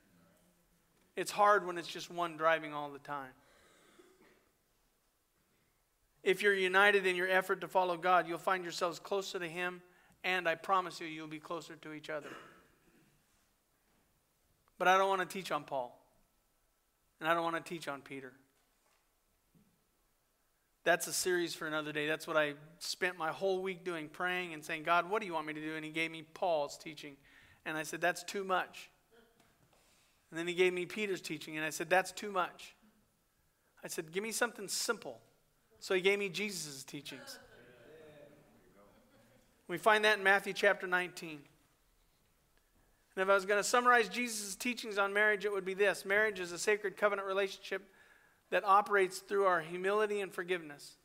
[1.15, 3.32] It's hard when it's just one driving all the time.
[6.22, 9.82] If you're united in your effort to follow God, you'll find yourselves closer to Him,
[10.24, 12.30] and I promise you, you'll be closer to each other.
[14.78, 15.97] But I don't want to teach on Paul,
[17.20, 18.34] and I don't want to teach on Peter
[20.88, 22.08] that's a series for another day.
[22.08, 25.34] That's what I spent my whole week doing, praying and saying, God, what do you
[25.34, 25.76] want me to do?
[25.76, 27.18] And He gave me Paul's teaching.
[27.66, 28.90] And I said, That's too much.
[30.32, 31.58] And then He gave me Peter's teaching.
[31.58, 32.74] And I said, That's too much.
[33.84, 35.20] I said, Give me something simple.
[35.82, 37.38] So He gave me Jesus' teachings.
[39.68, 41.32] We find that in Matthew chapter 19.
[41.32, 41.40] And
[43.22, 46.40] if I was going to summarize Jesus' teachings on marriage, it would be this marriage
[46.40, 47.84] is a sacred covenant relationship
[48.50, 50.95] that operates through our humility and forgiveness.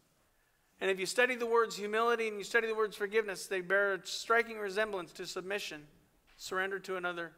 [0.81, 3.95] And if you study the words humility and you study the words forgiveness, they bear
[3.95, 5.83] a striking resemblance to submission,
[6.37, 7.33] surrender to another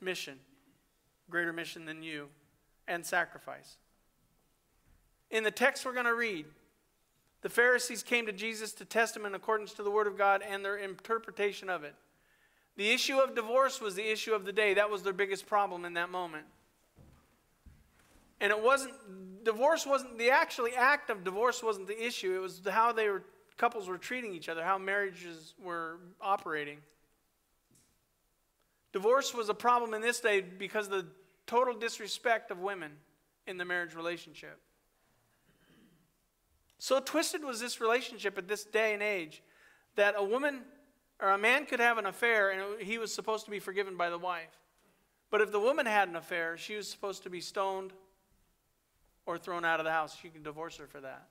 [0.00, 0.38] mission,
[1.28, 2.28] greater mission than you,
[2.88, 3.76] and sacrifice.
[5.30, 6.46] In the text we're going to read,
[7.42, 10.42] the Pharisees came to Jesus to test him in accordance to the Word of God
[10.42, 11.94] and their interpretation of it.
[12.76, 14.74] The issue of divorce was the issue of the day.
[14.74, 16.46] That was their biggest problem in that moment.
[18.40, 18.94] And it wasn't,
[19.44, 22.34] divorce wasn't, the actually act of divorce wasn't the issue.
[22.34, 23.22] It was how they were,
[23.56, 26.78] couples were treating each other, how marriages were operating.
[28.92, 31.06] Divorce was a problem in this day because of the
[31.46, 32.92] total disrespect of women
[33.46, 34.58] in the marriage relationship.
[36.78, 39.42] So twisted was this relationship at this day and age
[39.96, 40.62] that a woman
[41.20, 44.08] or a man could have an affair and he was supposed to be forgiven by
[44.08, 44.58] the wife.
[45.30, 47.92] But if the woman had an affair, she was supposed to be stoned
[49.30, 50.16] or thrown out of the house.
[50.22, 51.28] You can divorce her for that.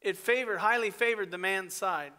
[0.00, 2.12] It favored, highly favored the man's side.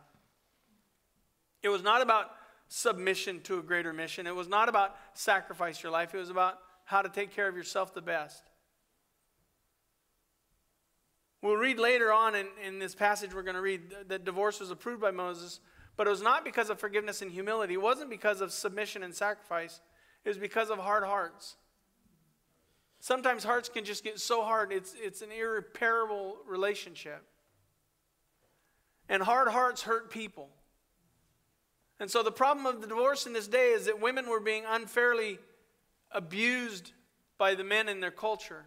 [1.62, 2.32] It was not about
[2.68, 4.26] submission to a greater mission.
[4.26, 6.14] It was not about sacrifice your life.
[6.14, 8.44] It was about how to take care of yourself the best.
[11.42, 14.70] We'll read later on in, in this passage we're going to read that divorce was
[14.70, 15.60] approved by Moses,
[15.98, 17.74] but it was not because of forgiveness and humility.
[17.74, 19.82] It wasn't because of submission and sacrifice.
[20.24, 21.56] It was because of hard hearts.
[23.02, 27.24] Sometimes hearts can just get so hard, it's, it's an irreparable relationship.
[29.10, 30.50] And hard hearts hurt people.
[32.00, 34.66] And so the problem of the divorce in this day is that women were being
[34.70, 35.40] unfairly
[36.12, 36.92] abused
[37.40, 38.66] by the men in their culture.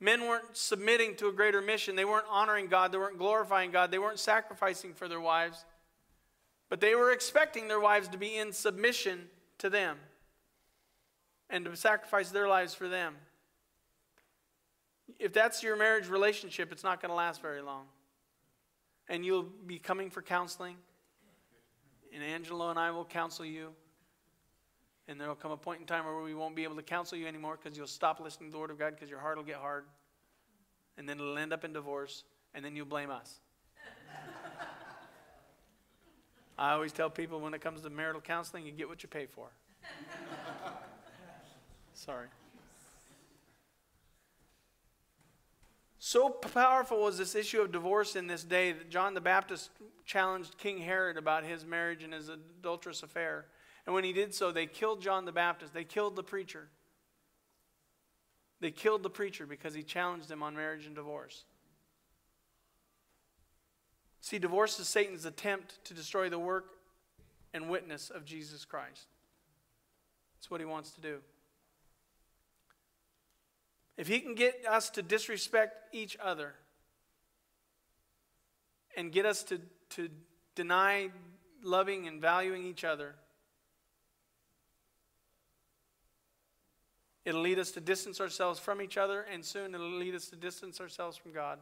[0.00, 1.96] Men weren't submitting to a greater mission.
[1.96, 2.92] They weren't honoring God.
[2.92, 3.90] They weren't glorifying God.
[3.90, 5.66] They weren't sacrificing for their wives.
[6.70, 9.98] But they were expecting their wives to be in submission to them
[11.54, 13.14] and to sacrifice their lives for them.
[15.20, 17.84] If that's your marriage relationship, it's not going to last very long.
[19.08, 20.76] And you'll be coming for counseling,
[22.12, 23.68] and Angelo and I will counsel you.
[25.06, 27.16] And there will come a point in time where we won't be able to counsel
[27.16, 29.44] you anymore because you'll stop listening to the Word of God because your heart will
[29.44, 29.84] get hard.
[30.98, 33.38] And then it'll end up in divorce, and then you'll blame us.
[36.58, 39.26] I always tell people when it comes to marital counseling, you get what you pay
[39.26, 39.50] for.
[42.04, 42.26] Sorry.
[45.98, 49.70] So powerful was this issue of divorce in this day that John the Baptist
[50.04, 53.46] challenged King Herod about his marriage and his adulterous affair.
[53.86, 55.72] And when he did so, they killed John the Baptist.
[55.72, 56.68] They killed the preacher.
[58.60, 61.44] They killed the preacher because he challenged them on marriage and divorce.
[64.20, 66.66] See, divorce is Satan's attempt to destroy the work
[67.54, 69.06] and witness of Jesus Christ.
[70.36, 71.20] That's what he wants to do.
[73.96, 76.54] If he can get us to disrespect each other
[78.96, 80.08] and get us to, to
[80.54, 81.10] deny
[81.62, 83.14] loving and valuing each other,
[87.24, 90.36] it'll lead us to distance ourselves from each other, and soon it'll lead us to
[90.36, 91.58] distance ourselves from God.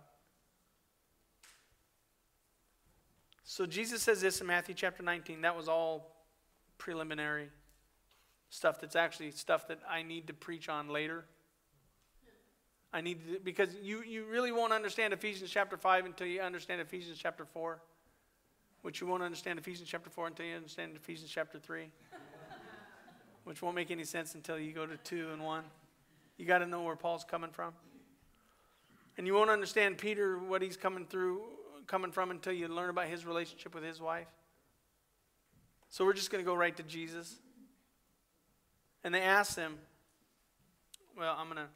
[3.45, 5.43] So Jesus says this in Matthew chapter 19.
[5.43, 6.17] That was all
[6.79, 7.51] preliminary
[8.49, 11.27] stuff that's actually stuff that I need to preach on later.
[12.93, 16.81] I need to, because you, you really won't understand Ephesians chapter 5 until you understand
[16.81, 17.81] Ephesians chapter 4,
[18.83, 21.89] which you won't understand Ephesians chapter 4 until you understand Ephesians chapter 3,
[23.45, 25.65] which won't make any sense until you go to 2 and 1.
[26.37, 27.73] You got to know where Paul's coming from.
[29.17, 31.43] And you won't understand Peter, what he's coming through,
[31.87, 34.29] coming from until you learn about his relationship with his wife.
[35.89, 37.37] So we're just going to go right to Jesus.
[39.05, 39.77] And they asked him,
[41.17, 41.69] well, I'm going to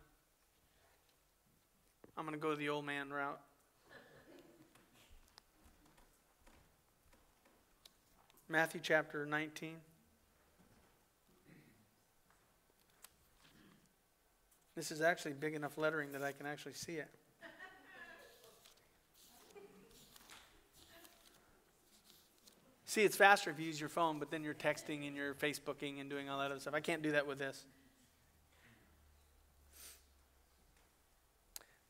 [2.16, 3.40] I'm going to go the old man route.
[8.48, 9.76] Matthew chapter 19.
[14.76, 17.08] This is actually big enough lettering that I can actually see it.
[22.84, 26.00] See, it's faster if you use your phone, but then you're texting and you're Facebooking
[26.00, 26.72] and doing all that other stuff.
[26.72, 27.64] I can't do that with this.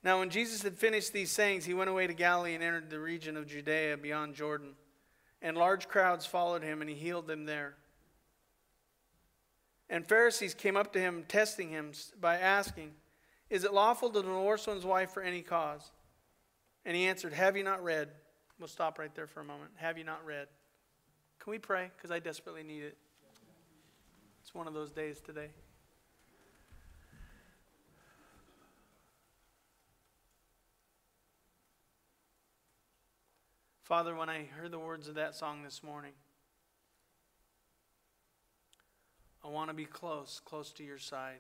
[0.07, 3.01] Now, when Jesus had finished these sayings, he went away to Galilee and entered the
[3.01, 4.77] region of Judea beyond Jordan.
[5.43, 7.75] And large crowds followed him, and he healed them there.
[9.91, 11.91] And Pharisees came up to him, testing him
[12.21, 12.93] by asking,
[13.51, 15.91] Is it lawful to divorce one's wife for any cause?
[16.85, 18.09] And he answered, Have you not read?
[18.61, 19.73] We'll stop right there for a moment.
[19.75, 20.47] Have you not read?
[21.41, 21.91] Can we pray?
[21.97, 22.97] Because I desperately need it.
[24.41, 25.49] It's one of those days today.
[33.87, 36.11] Father, when I heard the words of that song this morning,
[39.45, 41.39] I want to be close, close to your side.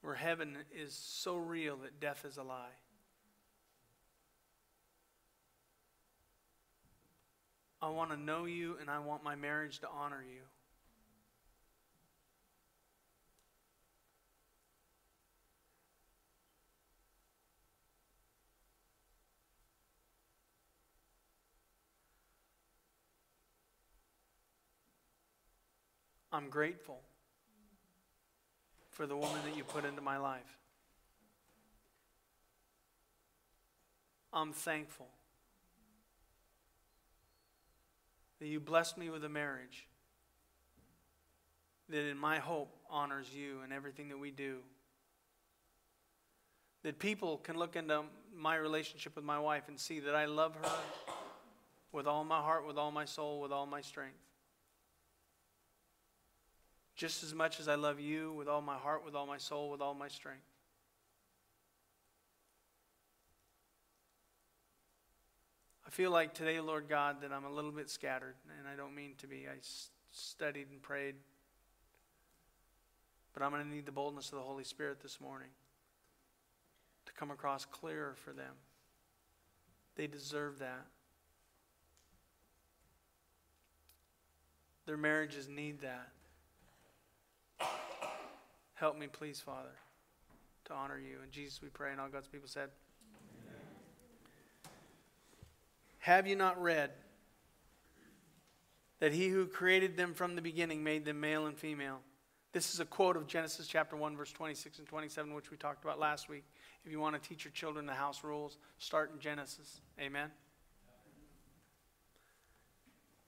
[0.00, 2.78] Where heaven is so real that death is a lie.
[7.82, 10.40] I want to know you and I want my marriage to honor you.
[26.34, 26.98] I'm grateful
[28.90, 30.58] for the woman that you put into my life.
[34.32, 35.06] I'm thankful
[38.40, 39.86] that you blessed me with a marriage
[41.88, 44.56] that in my hope honors you and everything that we do.
[46.82, 48.02] That people can look into
[48.36, 50.72] my relationship with my wife and see that I love her
[51.92, 54.23] with all my heart, with all my soul, with all my strength
[56.94, 59.70] just as much as I love you with all my heart, with all my soul,
[59.70, 60.44] with all my strength.
[65.86, 68.94] I feel like today, Lord God, that I'm a little bit scattered, and I don't
[68.94, 69.46] mean to be.
[69.48, 69.58] I
[70.10, 71.14] studied and prayed.
[73.32, 75.48] But I'm going to need the boldness of the Holy Spirit this morning
[77.06, 78.54] to come across clearer for them.
[79.96, 80.86] They deserve that.
[84.86, 86.08] Their marriages need that.
[88.74, 89.74] Help me, please, Father,
[90.66, 91.18] to honor you.
[91.24, 92.70] In Jesus we pray, and all God's people said,
[93.44, 93.60] Amen.
[95.98, 96.90] Have you not read
[99.00, 102.00] that he who created them from the beginning made them male and female?
[102.52, 105.82] This is a quote of Genesis chapter 1, verse 26 and 27, which we talked
[105.82, 106.44] about last week.
[106.84, 109.80] If you want to teach your children the house rules, start in Genesis.
[109.98, 110.30] Amen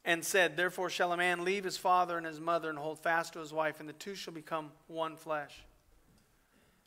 [0.06, 3.32] and said, Therefore shall a man leave his father and his mother and hold fast
[3.32, 5.64] to his wife, and the two shall become one flesh.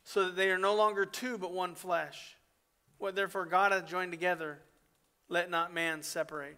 [0.05, 2.38] So that they are no longer two, but one flesh.
[2.97, 4.59] What therefore God hath joined together,
[5.28, 6.57] let not man separate.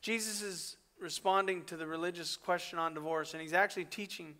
[0.00, 4.34] Jesus is responding to the religious question on divorce, and he's actually teaching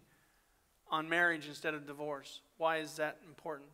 [0.90, 2.40] on marriage instead of divorce.
[2.56, 3.68] Why is that important?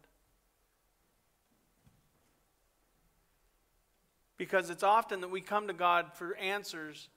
[4.40, 7.10] Because it's often that we come to God for answers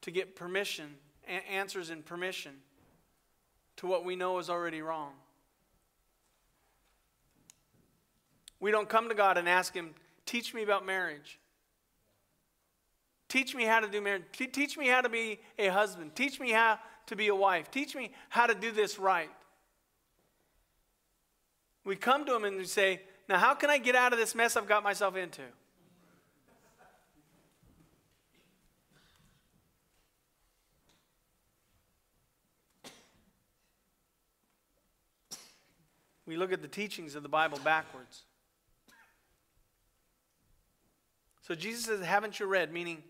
[0.00, 0.96] to get permission,
[1.48, 2.50] answers and permission
[3.76, 5.12] to what we know is already wrong.
[8.58, 11.38] We don't come to God and ask Him, teach me about marriage.
[13.28, 14.24] Teach me how to do marriage.
[14.32, 16.16] Teach me how to be a husband.
[16.16, 17.70] Teach me how to be a wife.
[17.70, 19.30] Teach me how to do this right.
[21.84, 24.34] We come to Him and we say, Now, how can I get out of this
[24.34, 25.42] mess I've got myself into?
[36.26, 38.22] We look at the teachings of the Bible backwards.
[41.42, 42.72] So Jesus says, Haven't you read?
[42.72, 43.02] Meaning,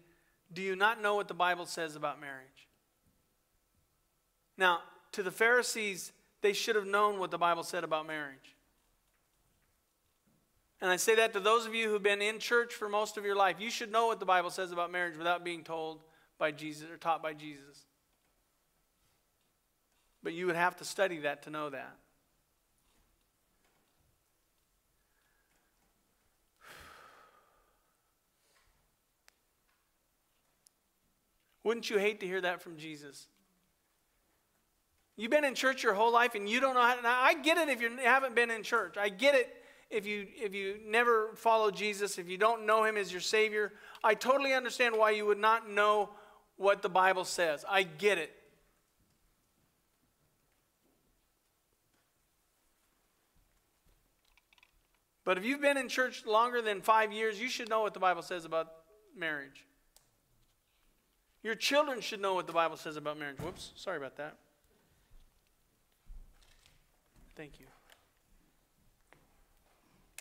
[0.53, 2.69] do you not know what the Bible says about marriage?
[4.59, 4.81] Now,
[5.13, 6.13] to the Pharisees,
[6.43, 8.55] they should have known what the Bible said about marriage.
[10.81, 13.25] And I say that to those of you who've been in church for most of
[13.25, 13.57] your life.
[13.59, 16.01] You should know what the Bible says about marriage without being told
[16.39, 17.87] by Jesus or taught by Jesus.
[20.23, 21.97] But you would have to study that to know that.
[31.67, 33.27] Wouldn't you hate to hear that from Jesus?
[35.17, 37.01] You've been in church your whole life and you don't know how to.
[37.05, 38.97] I get it if you haven't been in church.
[38.97, 39.53] I get it
[39.91, 43.73] if you if you never follow Jesus, if you don't know him as your savior.
[44.05, 46.11] I totally understand why you would not know
[46.57, 47.65] what the Bible says.
[47.69, 48.33] I get it.
[55.25, 57.99] But if you've been in church longer than five years, you should know what the
[57.99, 58.69] Bible says about
[59.19, 59.67] marriage.
[61.43, 63.39] Your children should know what the Bible says about marriage.
[63.39, 64.37] Whoops, sorry about that.
[67.37, 67.67] Thank you.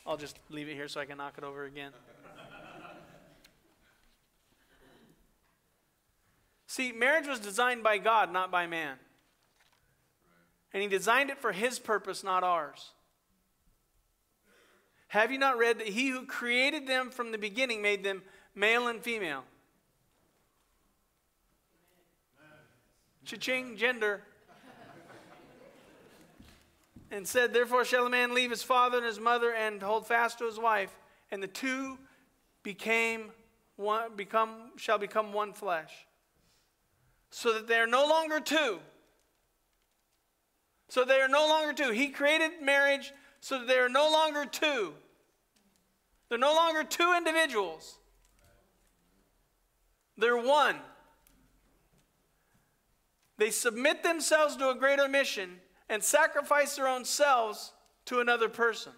[0.06, 1.92] I'll just leave it here so I can knock it over again.
[6.68, 8.98] See, marriage was designed by God, not by man.
[10.74, 12.92] And He designed it for His purpose, not ours.
[15.08, 18.22] Have you not read that He who created them from the beginning made them
[18.54, 19.46] male and female?
[23.26, 24.22] Cha-ching, gender.
[27.10, 30.38] and said, Therefore shall a man leave his father and his mother and hold fast
[30.40, 30.96] to his wife,
[31.32, 31.98] and the two
[32.62, 33.32] became
[33.78, 35.92] one, become, shall become one flesh.
[37.32, 38.80] So that they are no longer two.
[40.88, 41.92] So they are no longer two.
[41.92, 43.12] He created marriage
[43.42, 44.94] so that they are no longer two.
[46.30, 47.98] They're no longer two individuals.
[50.18, 50.78] They're one.
[53.38, 55.60] They submit themselves to a greater mission
[55.90, 57.74] and sacrifice their own selves
[58.06, 58.94] to another person.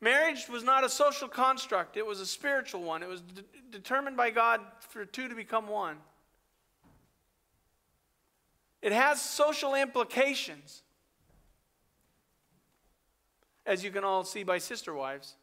[0.00, 3.02] Marriage was not a social construct, it was a spiritual one.
[3.02, 5.96] It was de- determined by God for two to become one.
[8.80, 10.82] It has social implications,
[13.66, 15.34] as you can all see by sister wives.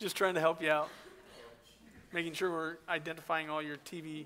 [0.00, 0.88] Just trying to help you out,
[2.10, 4.24] making sure we're identifying all your TV.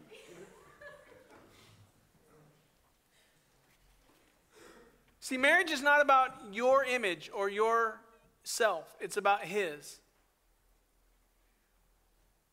[5.18, 8.00] See, marriage is not about your image or your
[8.44, 9.98] self, it's about His.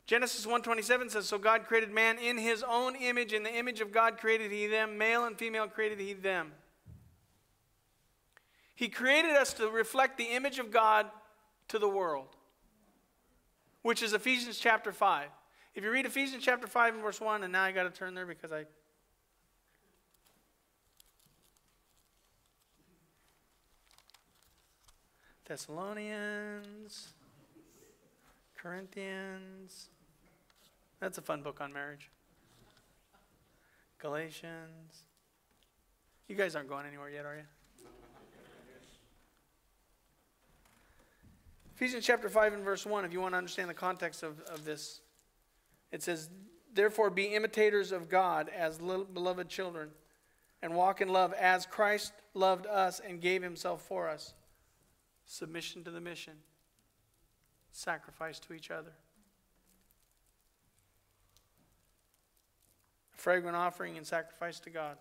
[0.08, 3.94] Genesis 1:27 says so God created man in his own image in the image of
[3.94, 6.52] God created he them male and female created he them.
[8.76, 11.06] He created us to reflect the image of God
[11.70, 12.36] to the world
[13.82, 15.30] which is Ephesians chapter 5.
[15.74, 18.14] If you read Ephesians chapter 5 and verse 1, and now I got to turn
[18.14, 18.66] there because I.
[25.46, 27.10] Thessalonians,
[28.56, 29.90] Corinthians.
[31.00, 32.10] That's a fun book on marriage.
[33.98, 35.04] Galatians.
[36.28, 37.61] You guys aren't going anywhere yet, are you?
[41.82, 44.64] Ephesians chapter 5 and verse 1, if you want to understand the context of, of
[44.64, 45.02] this,
[45.92, 46.30] it says,
[46.76, 49.90] Therefore be imitators of God as beloved children,
[50.62, 54.36] and walk in love as Christ loved us and gave himself for us.
[55.26, 56.34] Submission to the mission,
[57.72, 58.94] sacrifice to each other.
[63.16, 64.98] A fragrant offering and sacrifice to God.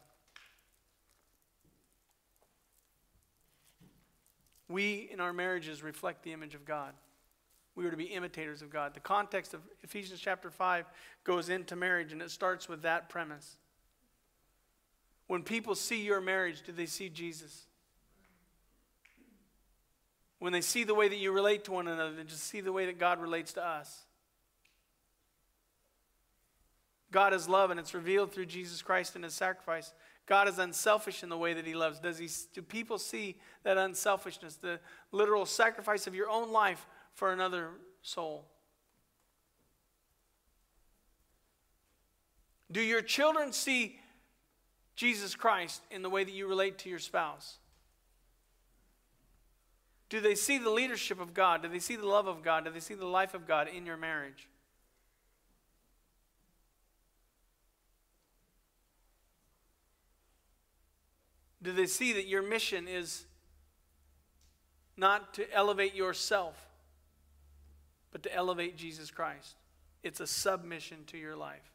[4.70, 6.94] We, in our marriages, reflect the image of God.
[7.74, 8.94] We are to be imitators of God.
[8.94, 10.86] The context of Ephesians chapter 5
[11.24, 13.56] goes into marriage, and it starts with that premise.
[15.26, 17.66] When people see your marriage, do they see Jesus?
[20.38, 22.72] When they see the way that you relate to one another, they just see the
[22.72, 24.04] way that God relates to us.
[27.10, 29.92] God is love, and it's revealed through Jesus Christ and his sacrifice.
[30.30, 31.98] God is unselfish in the way that he loves.
[31.98, 34.78] Does he, do people see that unselfishness, the
[35.10, 37.70] literal sacrifice of your own life for another
[38.00, 38.46] soul?
[42.70, 43.98] Do your children see
[44.94, 47.58] Jesus Christ in the way that you relate to your spouse?
[50.10, 51.62] Do they see the leadership of God?
[51.62, 52.66] Do they see the love of God?
[52.66, 54.48] Do they see the life of God in your marriage?
[61.62, 63.26] Do they see that your mission is
[64.96, 66.56] not to elevate yourself,
[68.10, 69.56] but to elevate Jesus Christ?
[70.02, 71.70] It's a submission to your life.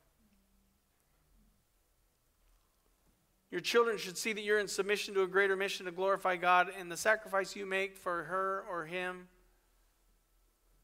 [3.52, 6.72] Your children should see that you're in submission to a greater mission to glorify God,
[6.78, 9.28] and the sacrifice you make for her or him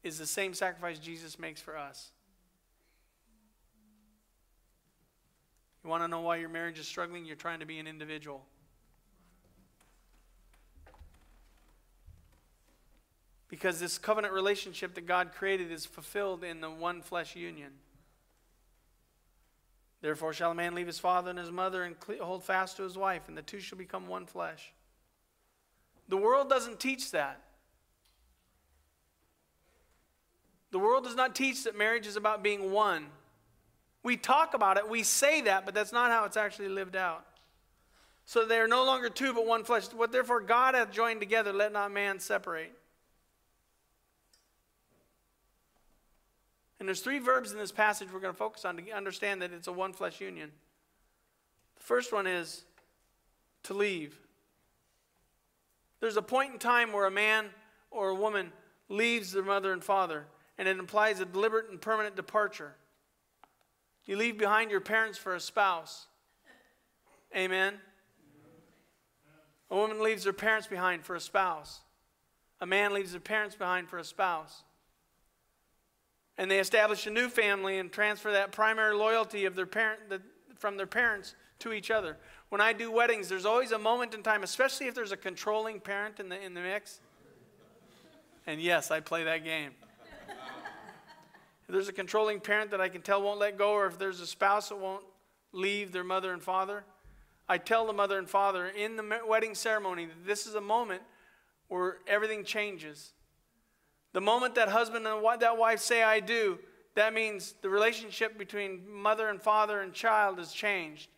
[0.02, 2.12] is the same sacrifice Jesus makes for us.
[5.84, 7.24] You want to know why your marriage is struggling?
[7.24, 8.44] You're trying to be an individual.
[13.52, 17.72] Because this covenant relationship that God created is fulfilled in the one flesh union.
[20.00, 22.96] Therefore, shall a man leave his father and his mother and hold fast to his
[22.96, 24.72] wife, and the two shall become one flesh.
[26.08, 27.42] The world doesn't teach that.
[30.70, 33.08] The world does not teach that marriage is about being one.
[34.02, 37.26] We talk about it, we say that, but that's not how it's actually lived out.
[38.24, 39.92] So they are no longer two, but one flesh.
[39.92, 42.78] What therefore God hath joined together, let not man separate.
[46.82, 49.52] And there's three verbs in this passage we're going to focus on to understand that
[49.52, 50.50] it's a one flesh union.
[51.76, 52.64] The first one is
[53.62, 54.18] to leave.
[56.00, 57.50] There's a point in time where a man
[57.92, 58.50] or a woman
[58.88, 60.26] leaves their mother and father,
[60.58, 62.74] and it implies a deliberate and permanent departure.
[64.04, 66.08] You leave behind your parents for a spouse.
[67.32, 67.74] Amen.
[69.70, 71.82] A woman leaves her parents behind for a spouse.
[72.60, 74.64] A man leaves their parents behind for a spouse.
[76.38, 80.20] And they establish a new family and transfer that primary loyalty of their parent the,
[80.56, 82.16] from their parents to each other.
[82.48, 85.80] When I do weddings, there's always a moment in time, especially if there's a controlling
[85.80, 87.00] parent in the in the mix.
[88.46, 89.70] And yes, I play that game.
[90.28, 94.20] if there's a controlling parent that I can tell won't let go, or if there's
[94.20, 95.04] a spouse that won't
[95.52, 96.84] leave their mother and father,
[97.48, 101.02] I tell the mother and father in the wedding ceremony that this is a moment
[101.68, 103.12] where everything changes.
[104.12, 106.58] The moment that husband and that wife say, I do,
[106.94, 111.08] that means the relationship between mother and father and child has changed.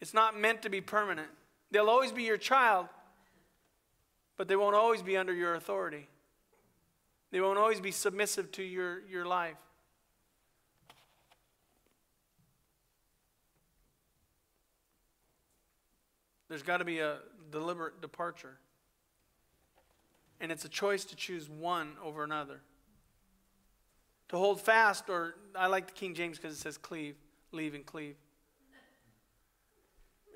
[0.00, 1.28] It's not meant to be permanent.
[1.70, 2.88] They'll always be your child,
[4.36, 6.08] but they won't always be under your authority.
[7.30, 9.56] They won't always be submissive to your, your life.
[16.48, 17.18] There's got to be a
[17.50, 18.58] deliberate departure.
[20.44, 22.60] And it's a choice to choose one over another.
[24.28, 27.14] To hold fast, or I like the King James because it says cleave,
[27.50, 28.16] leave and cleave.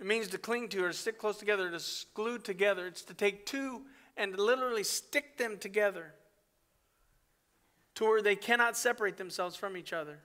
[0.01, 1.85] It means to cling to or stick close together, to
[2.15, 2.87] glue together.
[2.87, 3.83] It's to take two
[4.17, 6.15] and literally stick them together
[7.97, 10.21] to where they cannot separate themselves from each other.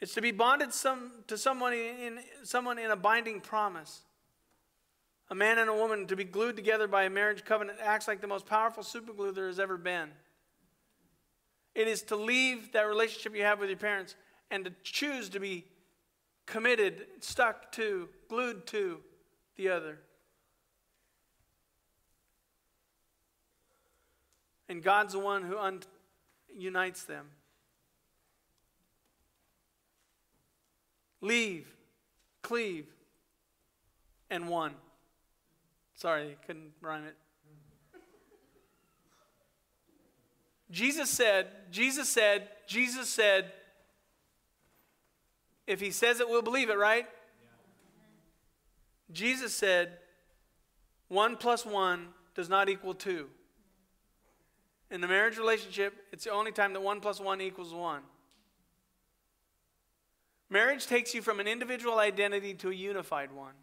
[0.00, 4.00] It's to be bonded some, to someone in, someone in a binding promise.
[5.32, 8.20] A man and a woman to be glued together by a marriage covenant acts like
[8.20, 10.10] the most powerful superglue there has ever been.
[11.74, 14.14] It is to leave that relationship you have with your parents
[14.50, 15.64] and to choose to be
[16.44, 18.98] committed, stuck to, glued to
[19.56, 20.00] the other.
[24.68, 25.80] And God's the one who un-
[26.54, 27.24] unites them.
[31.22, 31.74] Leave,
[32.42, 32.84] cleave,
[34.28, 34.74] and one.
[36.02, 37.14] Sorry, couldn't rhyme it.
[40.68, 43.52] Jesus said, Jesus said, Jesus said,
[45.68, 47.06] if he says it, we'll believe it, right?
[49.12, 49.98] Jesus said,
[51.06, 53.28] one plus one does not equal two.
[54.90, 58.02] In the marriage relationship, it's the only time that one plus one equals one.
[60.50, 63.54] Marriage takes you from an individual identity to a unified one.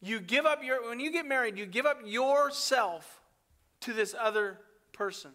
[0.00, 3.20] You give up your, when you get married, you give up yourself
[3.80, 4.58] to this other
[4.92, 5.32] person.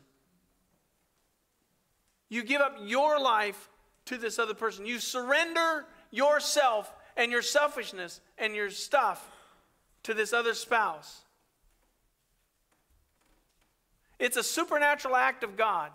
[2.29, 3.69] You give up your life
[4.05, 4.85] to this other person.
[4.85, 9.29] You surrender yourself and your selfishness and your stuff
[10.03, 11.21] to this other spouse.
[14.19, 15.91] It's a supernatural act of God.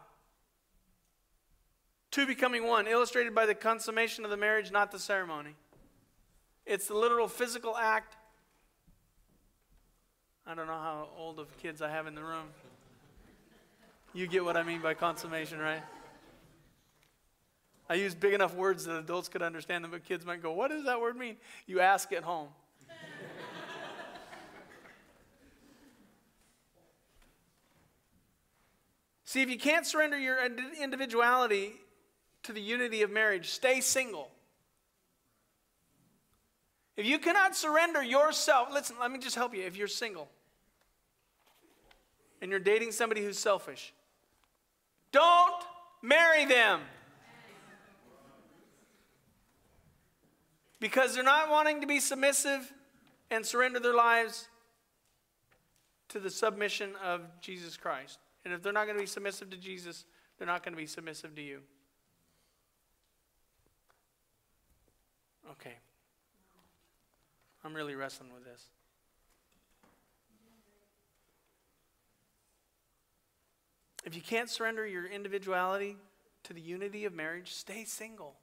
[2.11, 5.55] Two becoming one, illustrated by the consummation of the marriage, not the ceremony.
[6.67, 8.18] It's the literal physical act.
[10.51, 12.47] I don't know how old of kids I have in the room.
[14.15, 15.83] You get what I mean by consummation, right?
[17.91, 20.71] I use big enough words that adults could understand them, but kids might go, What
[20.71, 21.37] does that word mean?
[21.67, 22.49] You ask at home.
[29.25, 30.39] See, if you can't surrender your
[30.81, 31.75] individuality
[32.45, 34.31] to the unity of marriage, stay single.
[36.97, 39.61] If you cannot surrender yourself, listen, let me just help you.
[39.65, 40.31] If you're single
[42.41, 43.93] and you're dating somebody who's selfish,
[45.13, 45.65] don't
[46.03, 46.81] marry them.
[50.81, 52.73] because they're not wanting to be submissive
[53.31, 54.49] and surrender their lives
[56.09, 58.19] to the submission of Jesus Christ.
[58.45, 60.05] And if they're not going to be submissive to Jesus,
[60.39, 61.61] they're not going to be submissive to you.
[65.51, 65.75] Okay.
[67.65, 68.63] I'm really wrestling with this.
[74.05, 75.97] If you can't surrender your individuality
[76.45, 78.35] to the unity of marriage, stay single.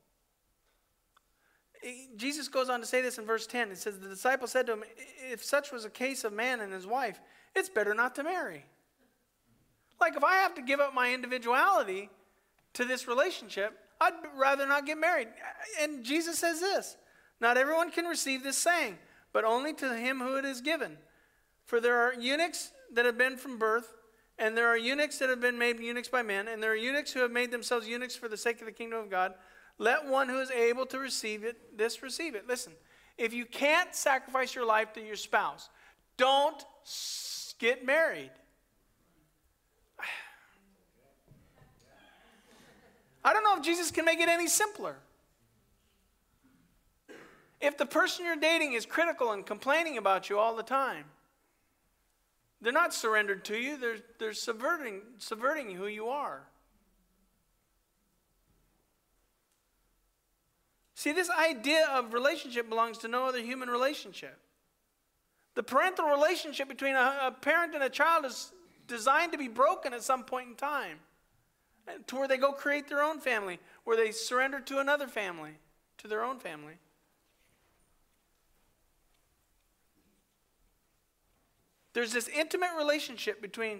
[1.83, 3.71] Eh, Jesus goes on to say this in verse 10.
[3.71, 4.83] It says, The disciple said to him,
[5.31, 7.19] If such was a case of man and his wife,
[7.55, 8.65] it's better not to marry.
[9.99, 12.09] Like, if I have to give up my individuality
[12.73, 15.29] to this relationship, I'd rather not get married.
[15.81, 16.97] And Jesus says this
[17.39, 18.97] Not everyone can receive this saying,
[19.31, 20.97] but only to him who it is given.
[21.65, 23.93] For there are eunuchs that have been from birth,
[24.37, 27.13] and there are eunuchs that have been made eunuchs by men, and there are eunuchs
[27.13, 29.33] who have made themselves eunuchs for the sake of the kingdom of God.
[29.77, 32.47] Let one who is able to receive it, this receive it.
[32.47, 32.73] Listen,
[33.17, 35.69] if you can't sacrifice your life to your spouse,
[36.17, 36.65] don't
[37.59, 38.31] get married.
[43.23, 44.97] I don't know if Jesus can make it any simpler.
[47.61, 51.05] If the person you're dating is critical and complaining about you all the time,
[52.61, 56.43] They're not surrendered to you, they're, they're subverting, subverting who you are.
[60.95, 64.39] See, this idea of relationship belongs to no other human relationship.
[65.53, 68.51] The parental relationship between a, a parent and a child is
[68.87, 70.99] designed to be broken at some point in time
[72.07, 75.51] to where they go create their own family, where they surrender to another family,
[75.97, 76.73] to their own family.
[81.95, 83.79] There's this intimate relationship between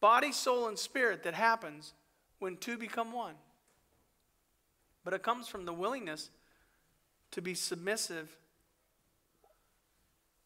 [0.00, 1.94] body, soul, and spirit that happens
[2.40, 3.34] when two become one.
[5.04, 6.30] But it comes from the willingness
[7.30, 8.36] to be submissive,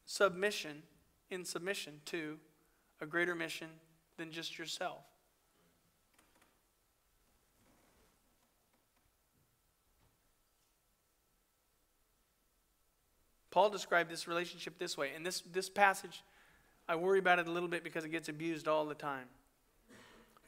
[0.05, 0.83] submission,
[1.31, 2.37] in submission to
[3.01, 3.69] a greater mission
[4.19, 5.01] than just yourself.
[13.51, 15.13] Paul described this relationship this way.
[15.17, 16.23] And this, this passage,
[16.91, 19.27] I worry about it a little bit because it gets abused all the time.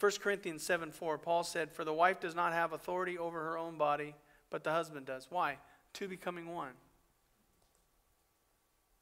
[0.01, 3.57] 1 Corinthians 7 4, Paul said, For the wife does not have authority over her
[3.57, 4.16] own body,
[4.51, 5.28] but the husband does.
[5.30, 5.59] Why?
[5.93, 6.72] Two becoming one.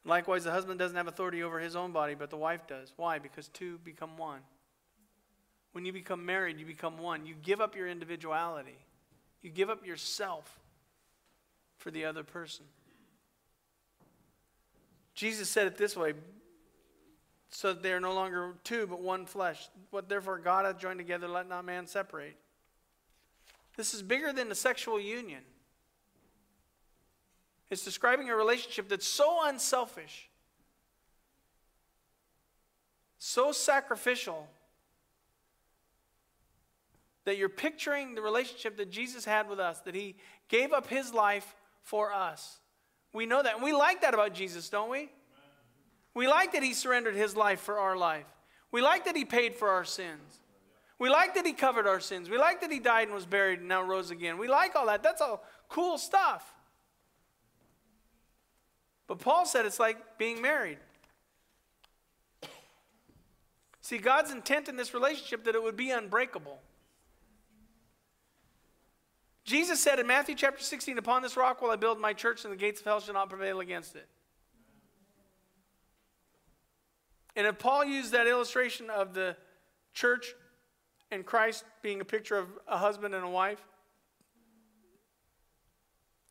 [0.05, 2.93] Likewise, the husband doesn't have authority over his own body, but the wife does.
[2.97, 3.19] Why?
[3.19, 4.41] Because two become one.
[5.73, 7.25] When you become married, you become one.
[7.25, 8.77] You give up your individuality,
[9.41, 10.61] you give up yourself
[11.79, 12.67] for the other person.
[15.15, 16.13] Jesus said it this way
[17.51, 19.69] so they are no longer two, but one flesh.
[19.91, 22.37] What therefore God hath joined together, let not man separate.
[23.77, 25.43] This is bigger than the sexual union.
[27.71, 30.29] It's describing a relationship that's so unselfish,
[33.19, 34.49] so sacrificial,
[37.25, 40.17] that you're picturing the relationship that Jesus had with us, that he
[40.49, 42.59] gave up his life for us.
[43.13, 43.55] We know that.
[43.55, 45.11] And we like that about Jesus, don't we?
[46.21, 48.27] We like that he surrendered his life for our life.
[48.71, 50.41] We like that he paid for our sins.
[50.99, 52.29] We like that he covered our sins.
[52.29, 54.37] We like that he died and was buried and now rose again.
[54.37, 55.03] We like all that.
[55.03, 56.45] That's all cool stuff.
[59.07, 60.77] But Paul said it's like being married.
[63.81, 66.61] See, God's intent in this relationship that it would be unbreakable.
[69.45, 72.53] Jesus said in Matthew chapter 16, Upon this rock will I build my church, and
[72.53, 74.07] the gates of hell shall not prevail against it.
[77.41, 79.35] And if Paul used that illustration of the
[79.95, 80.35] church
[81.11, 83.63] and Christ being a picture of a husband and a wife,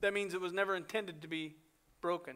[0.02, 1.56] that means it was never intended to be
[2.00, 2.36] broken.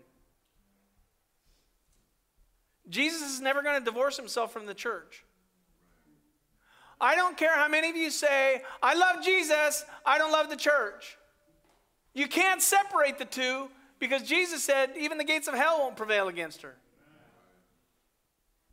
[2.89, 5.23] Jesus is never going to divorce himself from the church.
[6.99, 10.55] I don't care how many of you say, I love Jesus, I don't love the
[10.55, 11.15] church.
[12.15, 13.69] You can't separate the two
[13.99, 16.73] because Jesus said, even the gates of hell won't prevail against her.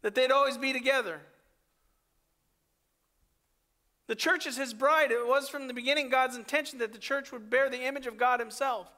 [0.03, 1.21] That they'd always be together.
[4.07, 5.13] The church is his bride.
[5.13, 8.17] It was from the beginning God's intention that the church would bear the image of
[8.17, 8.89] God himself.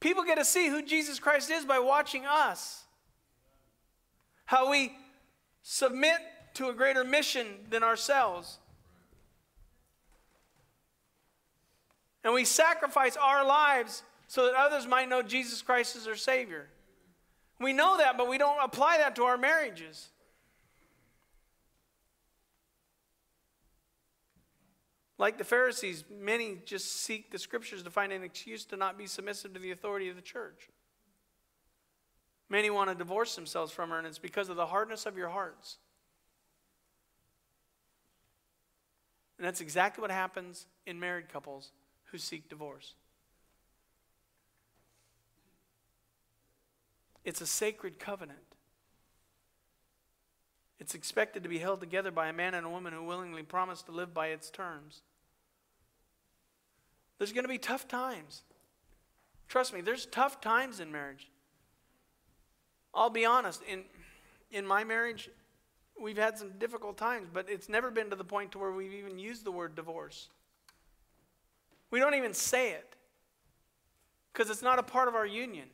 [0.00, 2.84] People get to see who Jesus Christ is by watching us
[4.46, 4.96] how we
[5.62, 6.16] submit
[6.54, 8.58] to a greater mission than ourselves.
[12.24, 16.68] And we sacrifice our lives so that others might know Jesus Christ as their Savior.
[17.60, 20.08] We know that, but we don't apply that to our marriages.
[25.18, 29.06] Like the Pharisees, many just seek the scriptures to find an excuse to not be
[29.06, 30.68] submissive to the authority of the church.
[32.48, 35.28] Many want to divorce themselves from her, and it's because of the hardness of your
[35.28, 35.78] hearts.
[39.36, 41.72] And that's exactly what happens in married couples
[42.06, 42.94] who seek divorce.
[47.24, 48.38] It's a sacred covenant.
[50.80, 53.82] It's expected to be held together by a man and a woman who willingly promise
[53.82, 55.02] to live by its terms.
[57.18, 58.42] There's going to be tough times.
[59.48, 61.28] Trust me, there's tough times in marriage.
[62.94, 63.84] I'll be honest, in,
[64.50, 65.28] in my marriage,
[66.00, 68.94] we've had some difficult times, but it's never been to the point to where we've
[68.94, 70.28] even used the word divorce.
[71.90, 72.94] We don't even say it
[74.32, 75.68] because it's not a part of our union.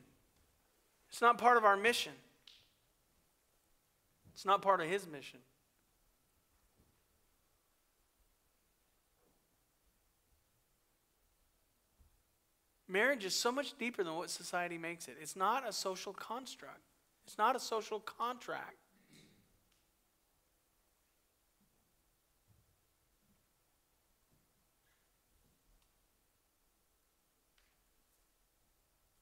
[1.11, 2.13] It's not part of our mission.
[4.33, 5.41] It's not part of his mission.
[12.95, 15.17] Marriage is so much deeper than what society makes it.
[15.21, 16.79] It's not a social construct.
[17.27, 18.77] It's not a social contract.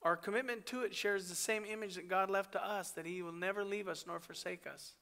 [0.03, 3.23] Our commitment to it shares the same image that God left to us that He
[3.23, 4.93] will never leave us nor forsake us.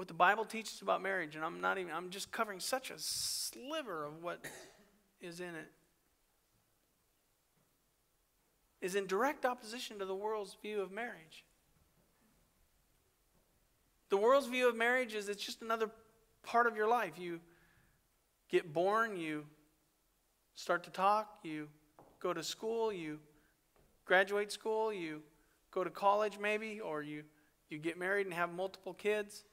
[0.00, 2.94] What the Bible teaches about marriage, and I'm not even, I'm just covering such a
[2.96, 4.42] sliver of what
[5.20, 5.70] is in it,
[8.80, 11.44] is in direct opposition to the world's view of marriage.
[14.08, 15.90] The world's view of marriage is it's just another
[16.44, 17.18] part of your life.
[17.18, 17.38] You
[18.48, 19.44] get born, you
[20.54, 21.68] start to talk, you
[22.20, 23.18] go to school, you
[24.06, 25.20] graduate school, you
[25.70, 27.24] go to college maybe, or you,
[27.68, 29.44] you get married and have multiple kids.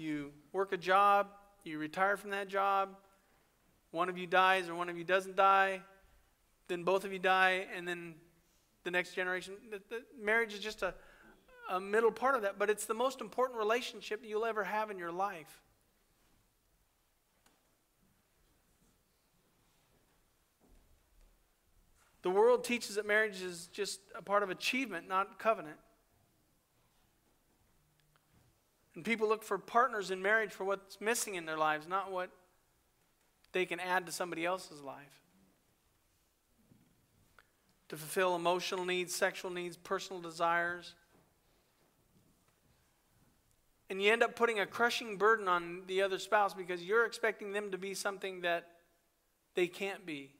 [0.00, 1.26] You work a job,
[1.62, 2.96] you retire from that job,
[3.90, 5.82] one of you dies or one of you doesn't die,
[6.68, 8.14] then both of you die, and then
[8.82, 9.54] the next generation.
[9.70, 10.94] The, the marriage is just a,
[11.68, 14.98] a middle part of that, but it's the most important relationship you'll ever have in
[14.98, 15.60] your life.
[22.22, 25.76] The world teaches that marriage is just a part of achievement, not covenant.
[29.00, 32.28] And people look for partners in marriage for what's missing in their lives, not what
[33.52, 35.22] they can add to somebody else's life.
[37.88, 40.92] To fulfill emotional needs, sexual needs, personal desires.
[43.88, 47.54] And you end up putting a crushing burden on the other spouse because you're expecting
[47.54, 48.66] them to be something that
[49.54, 50.34] they can't be.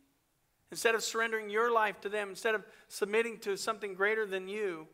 [0.71, 4.87] Instead of surrendering your life to them, instead of submitting to something greater than you,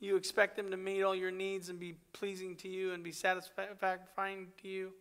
[0.00, 3.12] you expect them to meet all your needs and be pleasing to you and be
[3.12, 4.92] satisfying to you.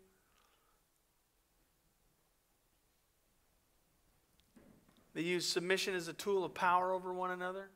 [5.13, 7.69] They use submission as a tool of power over one another.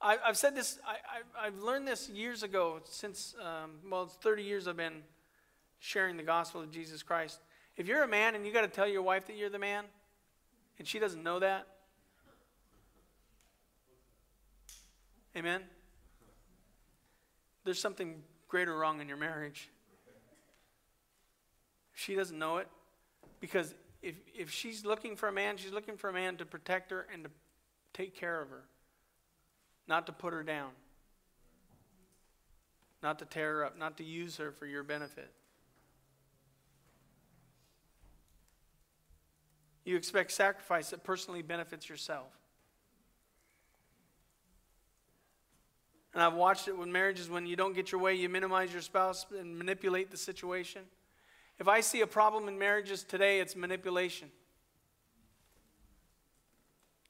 [0.00, 4.42] I, have said this, I, have learned this years ago, since, um, well, it's 30
[4.42, 5.02] years I've been
[5.78, 7.40] sharing the gospel of Jesus Christ.
[7.76, 9.84] If you're a man and you got to tell your wife that you're the man,
[10.78, 11.66] and she doesn't know that?
[15.36, 15.62] Amen?
[17.64, 19.70] There's something greater wrong in your marriage.
[21.94, 22.68] She doesn't know it.
[23.40, 26.90] Because if, if she's looking for a man, she's looking for a man to protect
[26.90, 27.30] her and to
[27.92, 28.64] take care of her,
[29.88, 30.70] not to put her down,
[33.02, 35.32] not to tear her up, not to use her for your benefit.
[39.84, 42.28] You expect sacrifice that personally benefits yourself.
[46.12, 48.82] And I've watched it with marriages when you don't get your way, you minimize your
[48.82, 50.82] spouse and manipulate the situation.
[51.58, 54.30] If I see a problem in marriages today, it's manipulation.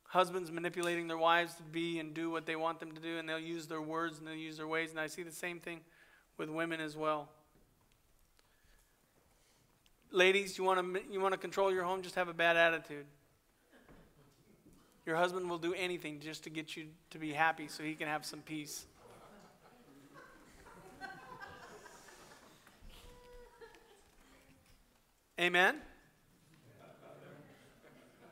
[0.05, 3.29] Husbands manipulating their wives to be and do what they want them to do, and
[3.29, 4.91] they'll use their words and they'll use their ways.
[4.91, 5.81] And I see the same thing
[6.37, 7.29] with women as well.
[10.11, 13.07] Ladies, you want to you want to control your home, just have a bad attitude.
[15.07, 18.09] Your husband will do anything just to get you to be happy so he can
[18.09, 18.87] have some peace.
[25.41, 25.77] Amen?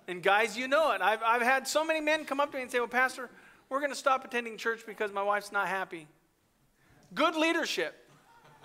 [0.06, 1.00] And guys, you know it.
[1.00, 3.30] I've, I've had so many men come up to me and say, Well, Pastor,
[3.68, 6.06] we're going to stop attending church because my wife's not happy.
[7.14, 7.94] Good leadership.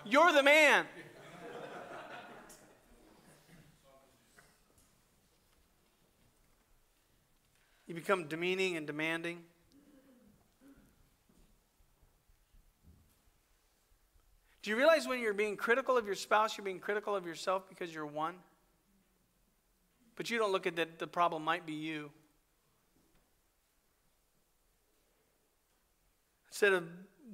[0.06, 0.86] You're the man.
[7.88, 9.40] You become demeaning and demanding.
[14.64, 17.68] Do you realize when you're being critical of your spouse, you're being critical of yourself
[17.68, 18.36] because you're one?
[20.16, 22.12] But you don't look at that the problem might be you.
[26.48, 26.86] Instead of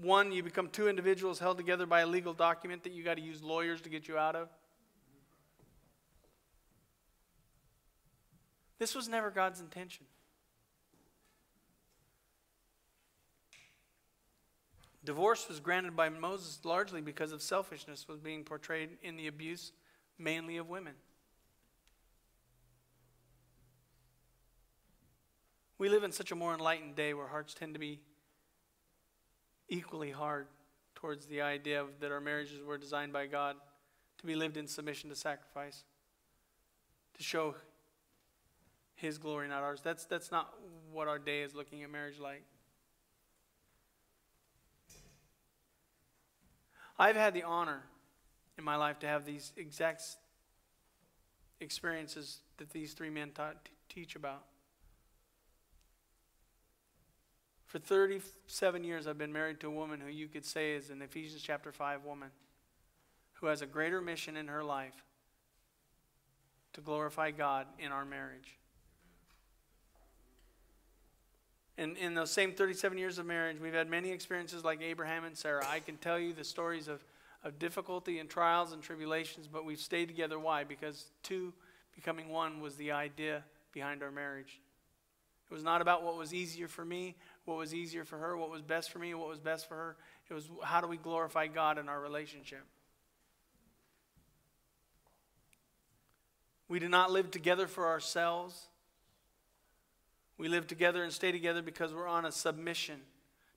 [0.02, 3.22] one, you become two individuals held together by a legal document that you got to
[3.22, 4.50] use lawyers to get you out of.
[8.80, 10.06] This was never God's intention.
[15.04, 19.72] Divorce was granted by Moses largely because of selfishness was being portrayed in the abuse
[20.18, 20.94] mainly of women.
[25.78, 28.02] We live in such a more enlightened day where hearts tend to be
[29.70, 30.48] equally hard
[30.96, 33.56] towards the idea of, that our marriages were designed by God
[34.18, 35.86] to be lived in submission to sacrifice,
[37.16, 37.56] to show
[38.96, 39.80] His glory, not ours.
[39.82, 40.54] That's, that's not
[40.92, 42.44] what our day is looking at marriage like.
[47.00, 47.82] I've had the honor
[48.58, 50.04] in my life to have these exact
[51.62, 54.44] experiences that these three men taught, teach about.
[57.68, 61.02] For 37 years, I've been married to a woman who you could say is an
[61.02, 62.32] Ephesians chapter 5 woman
[63.34, 65.06] who has a greater mission in her life
[66.74, 68.59] to glorify God in our marriage.
[71.80, 75.38] And in those same 37 years of marriage, we've had many experiences like Abraham and
[75.38, 75.66] Sarah.
[75.66, 77.02] I can tell you the stories of,
[77.42, 80.38] of difficulty and trials and tribulations, but we've stayed together.
[80.38, 80.66] Why?
[80.66, 81.54] Because two
[81.96, 84.60] becoming one was the idea behind our marriage.
[85.50, 87.16] It was not about what was easier for me,
[87.46, 89.96] what was easier for her, what was best for me, what was best for her.
[90.30, 92.66] It was how do we glorify God in our relationship.
[96.68, 98.68] We do not live together for ourselves.
[100.40, 103.02] We live together and stay together because we're on a submission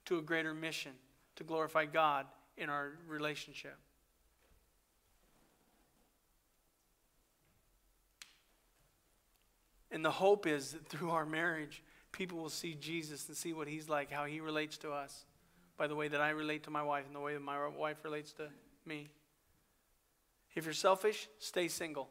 [0.05, 0.91] to a greater mission
[1.37, 2.27] to glorify God
[2.57, 3.77] in our relationship.
[9.93, 13.69] And the hope is that through our marriage, people will see Jesus and see what
[13.69, 15.25] he's like, how he relates to us,
[15.77, 17.99] by the way that I relate to my wife and the way that my wife
[18.03, 18.49] relates to
[18.85, 19.09] me.
[20.57, 22.09] If you're selfish, stay single.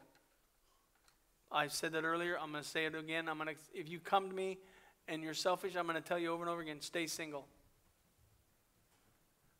[1.52, 2.38] I said that earlier.
[2.38, 3.28] I'm going to say it again.
[3.28, 4.58] I'm going to, if you come to me
[5.06, 7.46] and you're selfish, I'm going to tell you over and over again stay single.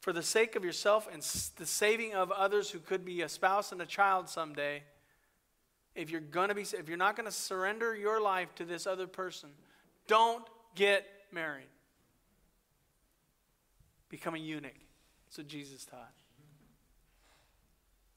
[0.01, 1.23] For the sake of yourself and
[1.57, 4.83] the saving of others who could be a spouse and a child someday,
[5.95, 8.87] if you're going to be if you're not going to surrender your life to this
[8.87, 9.51] other person,
[10.09, 10.45] don't
[10.75, 11.69] get married.
[14.09, 14.73] Become a eunuch.
[15.27, 16.13] That's what Jesus taught.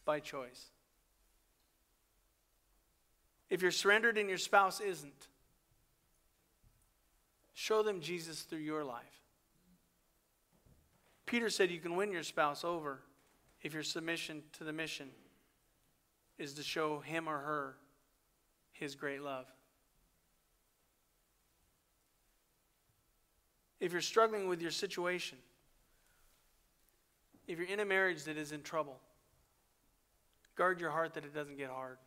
[0.05, 0.71] By choice.
[3.49, 5.27] If you're surrendered and your spouse isn't,
[7.53, 9.03] show them Jesus through your life.
[11.25, 13.01] Peter said you can win your spouse over
[13.61, 15.09] if your submission to the mission
[16.37, 17.77] is to show him or her
[18.71, 19.45] his great love.
[23.79, 25.37] If you're struggling with your situation,
[27.47, 28.99] if you're in a marriage that is in trouble,
[30.55, 31.97] guard your heart that it doesn't get hard.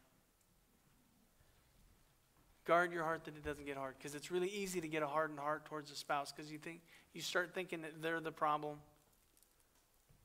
[2.69, 5.07] Guard your heart that it doesn't get hard because it's really easy to get a
[5.07, 6.83] hardened heart towards a spouse because you think
[7.15, 8.77] you start thinking that they're the problem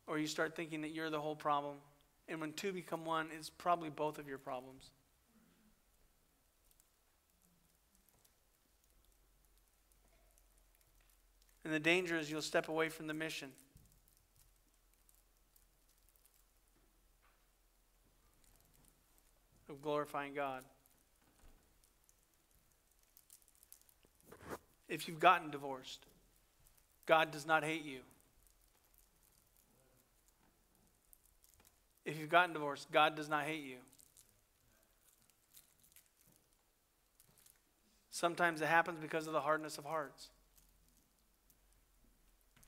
[0.07, 1.77] or you start thinking that you're the whole problem.
[2.27, 4.91] And when two become one, it's probably both of your problems.
[11.63, 13.51] And the danger is you'll step away from the mission.
[19.69, 20.63] Of glorifying God.
[24.93, 26.05] If you've gotten divorced.
[27.07, 28.01] God does not hate you.
[32.05, 33.77] If you've gotten divorced, God does not hate you.
[38.11, 40.29] Sometimes it happens because of the hardness of hearts.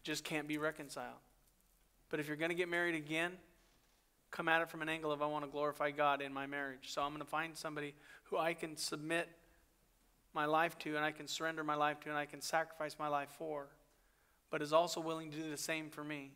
[0.01, 1.13] Just can't be reconciled.
[2.09, 3.33] But if you're going to get married again,
[4.31, 6.87] come at it from an angle of I want to glorify God in my marriage.
[6.87, 7.93] So I'm going to find somebody
[8.23, 9.29] who I can submit
[10.35, 13.07] my life to, and I can surrender my life to, and I can sacrifice my
[13.07, 13.67] life for,
[14.51, 16.31] but is also willing to do the same for me.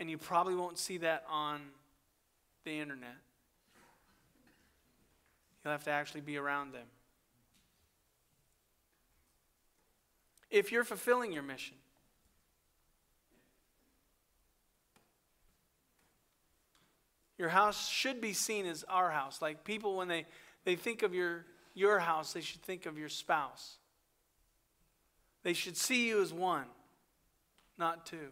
[0.00, 1.60] And you probably won't see that on
[2.64, 3.16] the internet.
[5.64, 6.86] You'll have to actually be around them.
[10.50, 11.76] If you're fulfilling your mission,
[17.38, 19.40] your house should be seen as our house.
[19.40, 20.26] Like people, when they,
[20.64, 21.44] they think of your
[21.74, 23.76] your house, they should think of your spouse.
[25.42, 26.64] They should see you as one,
[27.76, 28.28] not two.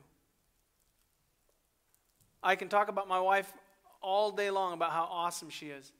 [2.42, 3.52] I can talk about my wife
[4.00, 5.92] all day long about how awesome she is,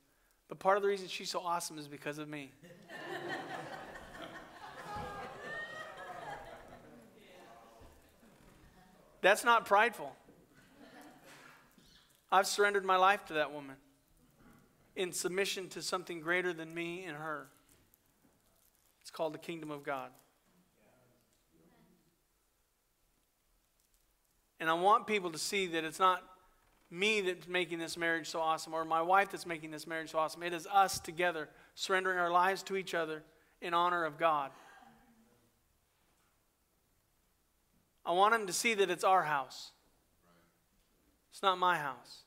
[0.49, 2.51] but part of the reason she's so awesome is because of me.
[9.21, 10.13] That's not prideful.
[12.29, 13.75] I've surrendered my life to that woman
[14.95, 17.47] in submission to something greater than me and her.
[19.01, 20.09] It's called the kingdom of God.
[24.59, 26.23] And I want people to see that it's not
[26.89, 30.19] me that's making this marriage so awesome or my wife that's making this marriage so
[30.19, 30.43] awesome.
[30.43, 33.23] It is us together surrendering our lives to each other
[33.61, 34.51] in honor of God.
[38.05, 39.71] I want them to see that it's our house.
[41.31, 42.22] It's not my house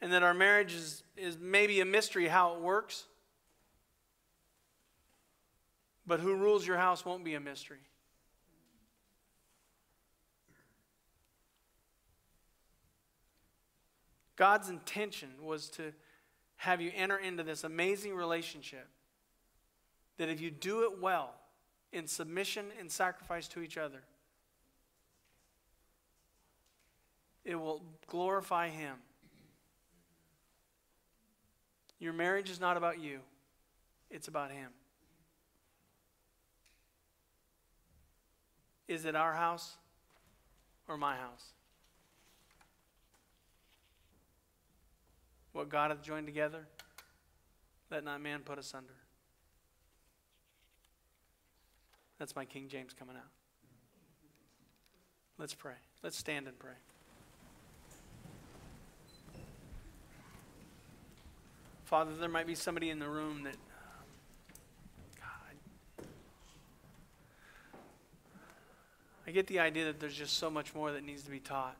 [0.00, 3.04] and that our marriage is, is maybe a mystery how it works.
[6.06, 7.78] But who rules your house won't be a mystery.
[14.36, 15.92] God's intention was to
[16.56, 18.88] have you enter into this amazing relationship
[20.16, 21.34] that if you do it well,
[21.92, 24.02] in submission and sacrifice to each other,
[27.44, 28.96] it will glorify Him.
[32.00, 33.20] Your marriage is not about you,
[34.10, 34.70] it's about Him.
[38.88, 39.76] Is it our house
[40.88, 41.52] or my house?
[45.52, 46.66] What God hath joined together,
[47.90, 48.94] let not man put asunder.
[52.18, 53.30] That's my King James coming out.
[55.38, 55.74] Let's pray.
[56.02, 56.72] Let's stand and pray.
[61.90, 64.06] Father, there might be somebody in the room that um,
[65.16, 66.06] God,
[69.26, 71.76] I get the idea that there's just so much more that needs to be taught.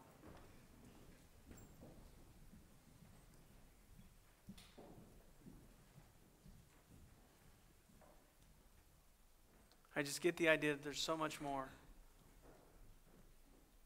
[9.95, 11.69] I just get the idea that there's so much more.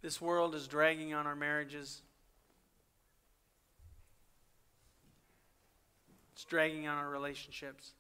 [0.01, 2.01] This world is dragging on our marriages.
[6.49, 7.93] Dragging on our relationships.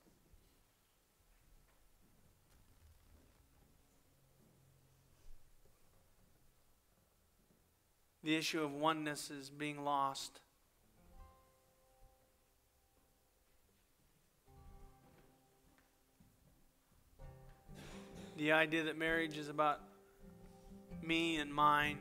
[8.23, 10.41] The issue of oneness is being lost.
[18.37, 19.81] The idea that marriage is about
[21.03, 21.99] me and mine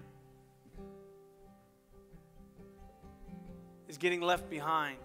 [3.88, 4.98] is getting left behind.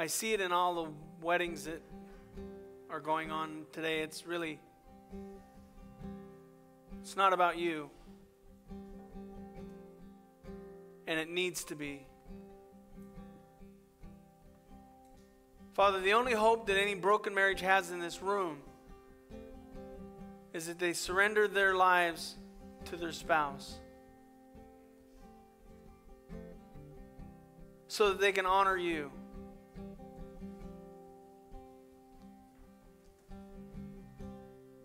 [0.00, 0.90] I see it in all the
[1.20, 1.82] weddings that
[2.88, 4.00] are going on today.
[4.00, 4.58] It's really,
[7.02, 7.90] it's not about you.
[11.06, 12.06] And it needs to be.
[15.74, 18.56] Father, the only hope that any broken marriage has in this room
[20.54, 22.36] is that they surrender their lives
[22.86, 23.74] to their spouse
[27.88, 29.10] so that they can honor you.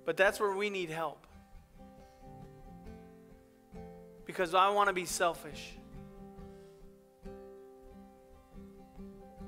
[0.06, 1.26] But that's where we need help.
[4.26, 5.74] Because I want to be selfish.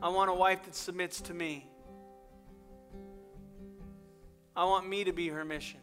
[0.02, 1.68] I want a wife that submits to me.
[4.56, 5.80] I want me to be her mission.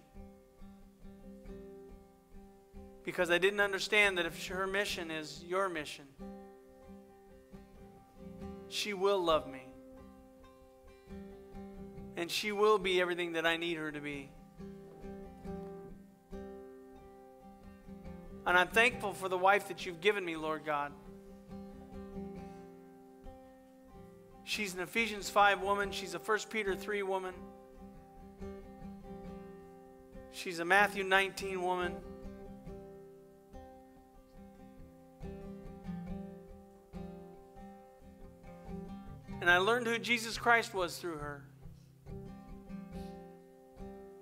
[3.05, 6.07] Because I didn't understand that if her mission is your mission,
[8.69, 9.63] she will love me.
[12.17, 14.31] And she will be everything that I need her to be.
[18.47, 20.93] And I'm thankful for the wife that you've given me, Lord God.
[24.45, 25.91] She's an Ephesians 5 woman.
[25.91, 27.35] She's a 1 Peter 3 woman.
[30.33, 31.95] She's a Matthew 19 woman.
[39.41, 41.45] And I learned who Jesus Christ was through her.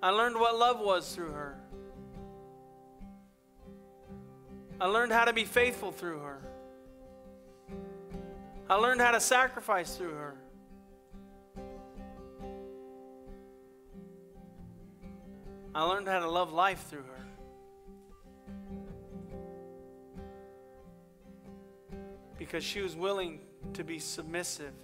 [0.02, 1.61] I learned what love was through her.
[4.82, 6.40] I learned how to be faithful through her.
[8.68, 10.34] I learned how to sacrifice through her.
[15.72, 17.24] I learned how to love life through her.
[22.36, 23.38] Because she was willing
[23.74, 24.74] to be submissive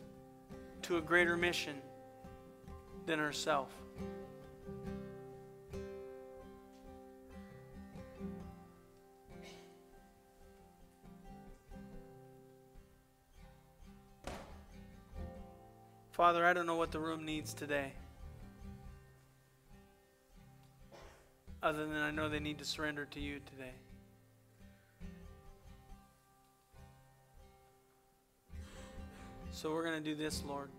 [0.82, 1.74] to a greater mission
[3.06, 3.72] than herself.
[16.18, 17.92] Father, I don't know what the room needs today.
[21.62, 23.70] Other than I know they need to surrender to you today.
[29.52, 30.70] So we're going to do this, Lord.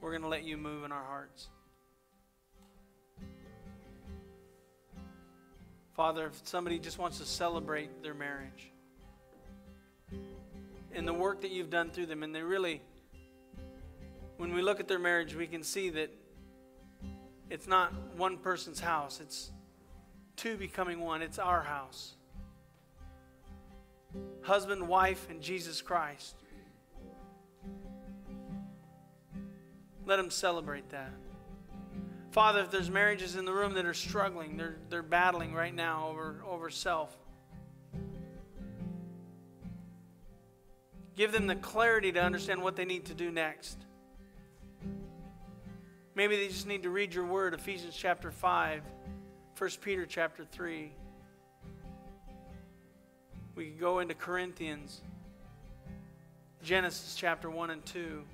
[0.00, 1.46] We're going to let you move in our hearts.
[5.94, 8.72] Father, if somebody just wants to celebrate their marriage
[10.92, 12.82] and the work that you've done through them, and they really
[14.38, 16.10] when we look at their marriage, we can see that
[17.50, 19.50] it's not one person's house, it's
[20.38, 21.20] two becoming one.
[21.20, 22.14] It's our house.
[24.42, 26.36] Husband, wife, and Jesus Christ.
[30.06, 31.10] Let them celebrate that.
[32.30, 36.08] Father, if there's marriages in the room that are struggling, they're, they're battling right now
[36.08, 37.14] over, over self.
[41.16, 43.87] Give them the clarity to understand what they need to do next.
[46.18, 48.82] Maybe they just need to read your word, Ephesians chapter 5,
[49.56, 50.90] 1 Peter chapter 3.
[53.54, 55.00] We could go into Corinthians,
[56.64, 58.24] Genesis chapter 1 and 2,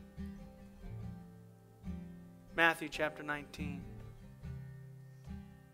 [2.56, 3.82] Matthew chapter 19.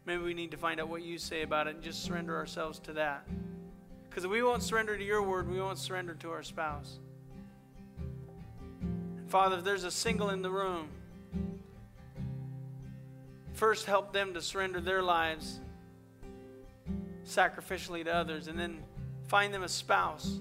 [0.04, 2.80] Maybe we need to find out what you say about it and just surrender ourselves
[2.80, 3.24] to that.
[4.08, 6.98] Because if we won't surrender to your word, we won't surrender to our spouse.
[9.28, 10.88] Father, if there's a single in the room,
[13.60, 15.60] first help them to surrender their lives
[17.26, 18.78] sacrificially to others, and then
[19.28, 20.38] find them a spouse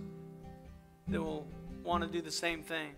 [1.09, 1.45] that will
[1.83, 2.91] want to do the same thing.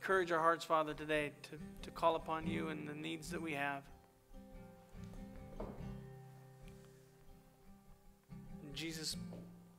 [0.00, 3.52] Encourage our hearts, Father, today to, to call upon you and the needs that we
[3.52, 3.82] have.
[8.72, 9.16] Jesus,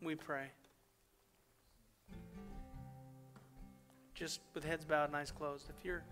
[0.03, 0.45] we pray.
[4.13, 5.67] Just with heads bowed and eyes closed.
[5.67, 6.03] If you're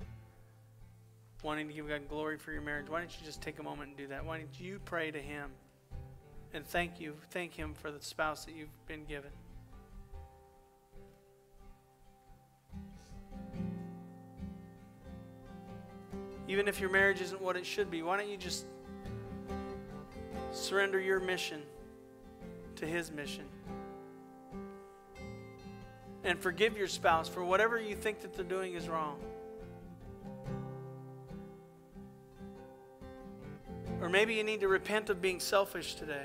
[1.45, 3.89] wanting to give God glory for your marriage, why don't you just take a moment
[3.89, 4.25] and do that?
[4.25, 5.51] Why don't you pray to Him
[6.53, 9.29] and thank you, thank Him for the spouse that you've been given.
[16.47, 18.65] Even if your marriage isn't what it should be, why don't you just
[20.51, 21.61] surrender your mission
[22.77, 23.45] to His mission?
[26.23, 29.19] And forgive your spouse for whatever you think that they're doing is wrong.
[34.15, 36.23] Maybe you need to repent of being selfish today.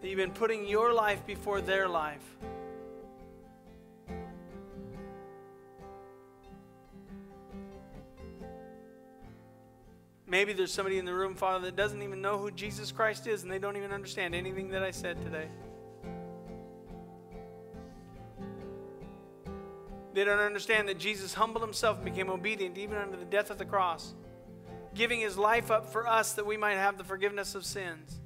[0.00, 2.36] That you've been putting your life before their life.
[10.26, 13.44] Maybe there's somebody in the room, Father, that doesn't even know who Jesus Christ is
[13.44, 15.46] and they don't even understand anything that I said today.
[20.12, 23.58] They don't understand that Jesus humbled himself and became obedient even unto the death of
[23.58, 24.14] the cross,
[24.98, 28.18] giving his life up for us that we might have the forgiveness of sins.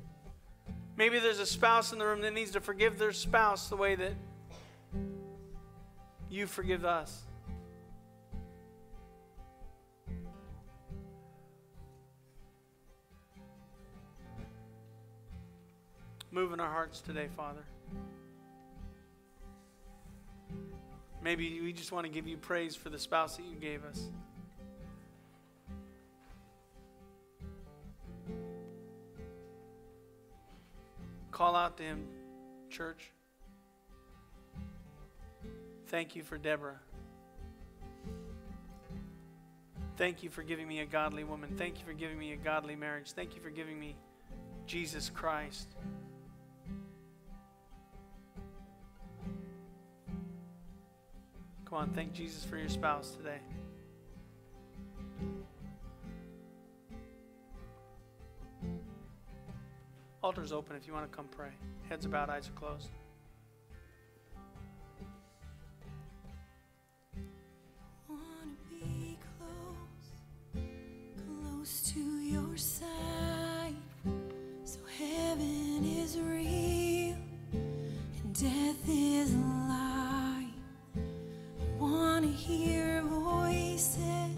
[0.97, 3.95] Maybe there's a spouse in the room that needs to forgive their spouse the way
[3.95, 4.15] that
[6.31, 7.25] you forgive us.
[16.31, 17.65] Move in our hearts today, Father.
[21.23, 24.09] Maybe we just want to give you praise for the spouse that you gave us.
[31.33, 32.05] Call out to him,
[32.71, 33.11] church.
[35.89, 36.79] Thank you for Deborah.
[39.97, 41.55] Thank you for giving me a godly woman.
[41.57, 43.13] Thank you for giving me a godly marriage.
[43.13, 43.97] Thank you for giving me
[44.67, 45.69] Jesus Christ.
[51.65, 53.41] Come on, thank Jesus for your spouse today.
[60.23, 61.51] Altar's open if you want to come pray.
[61.89, 62.91] Heads bowed, eyes are closed.
[69.39, 70.63] Close,
[71.17, 73.75] close to your side.
[74.65, 77.17] So heaven is real
[78.23, 80.47] and death is lie.
[80.97, 84.37] I wanna hear voices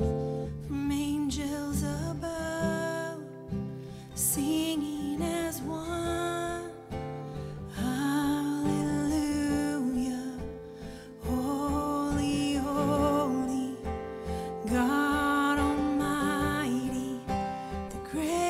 [0.66, 2.43] from angels above,
[4.34, 6.68] singing as one.
[7.76, 9.12] Hallelujah.
[11.22, 13.76] Holy, holy,
[14.68, 17.20] God Almighty,
[17.90, 18.43] the great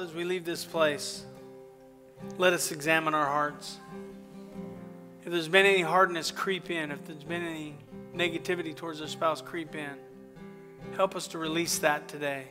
[0.00, 1.26] Father, as we leave this place,
[2.38, 3.76] let us examine our hearts.
[5.26, 7.76] If there's been any hardness creep in, if there's been any
[8.16, 9.90] negativity towards our spouse creep in,
[10.96, 12.46] help us to release that today.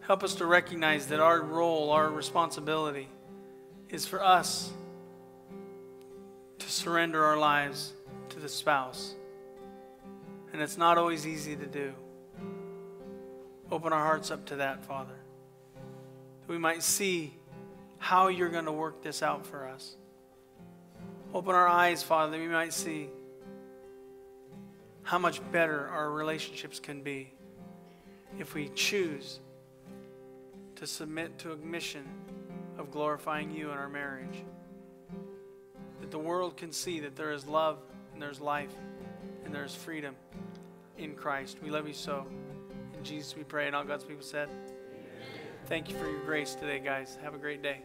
[0.00, 3.08] Help us to recognize that our role, our responsibility
[3.88, 4.70] is for us
[6.58, 7.94] to surrender our lives
[8.28, 9.14] to the spouse.
[10.52, 11.94] And it's not always easy to do.
[13.72, 15.16] Open our hearts up to that, Father.
[16.46, 17.34] That we might see
[17.98, 19.96] how you're going to work this out for us.
[21.34, 23.08] Open our eyes, Father, that we might see
[25.02, 27.32] how much better our relationships can be
[28.38, 29.40] if we choose
[30.76, 32.04] to submit to a mission
[32.78, 34.44] of glorifying you in our marriage.
[36.00, 37.78] That the world can see that there is love
[38.12, 38.72] and there's life
[39.44, 40.14] and there's freedom
[40.98, 41.58] in Christ.
[41.62, 42.26] We love you so.
[42.96, 43.66] In Jesus we pray.
[43.66, 44.48] And all God's people said,
[45.66, 47.18] Thank you for your grace today, guys.
[47.24, 47.80] Have a great day.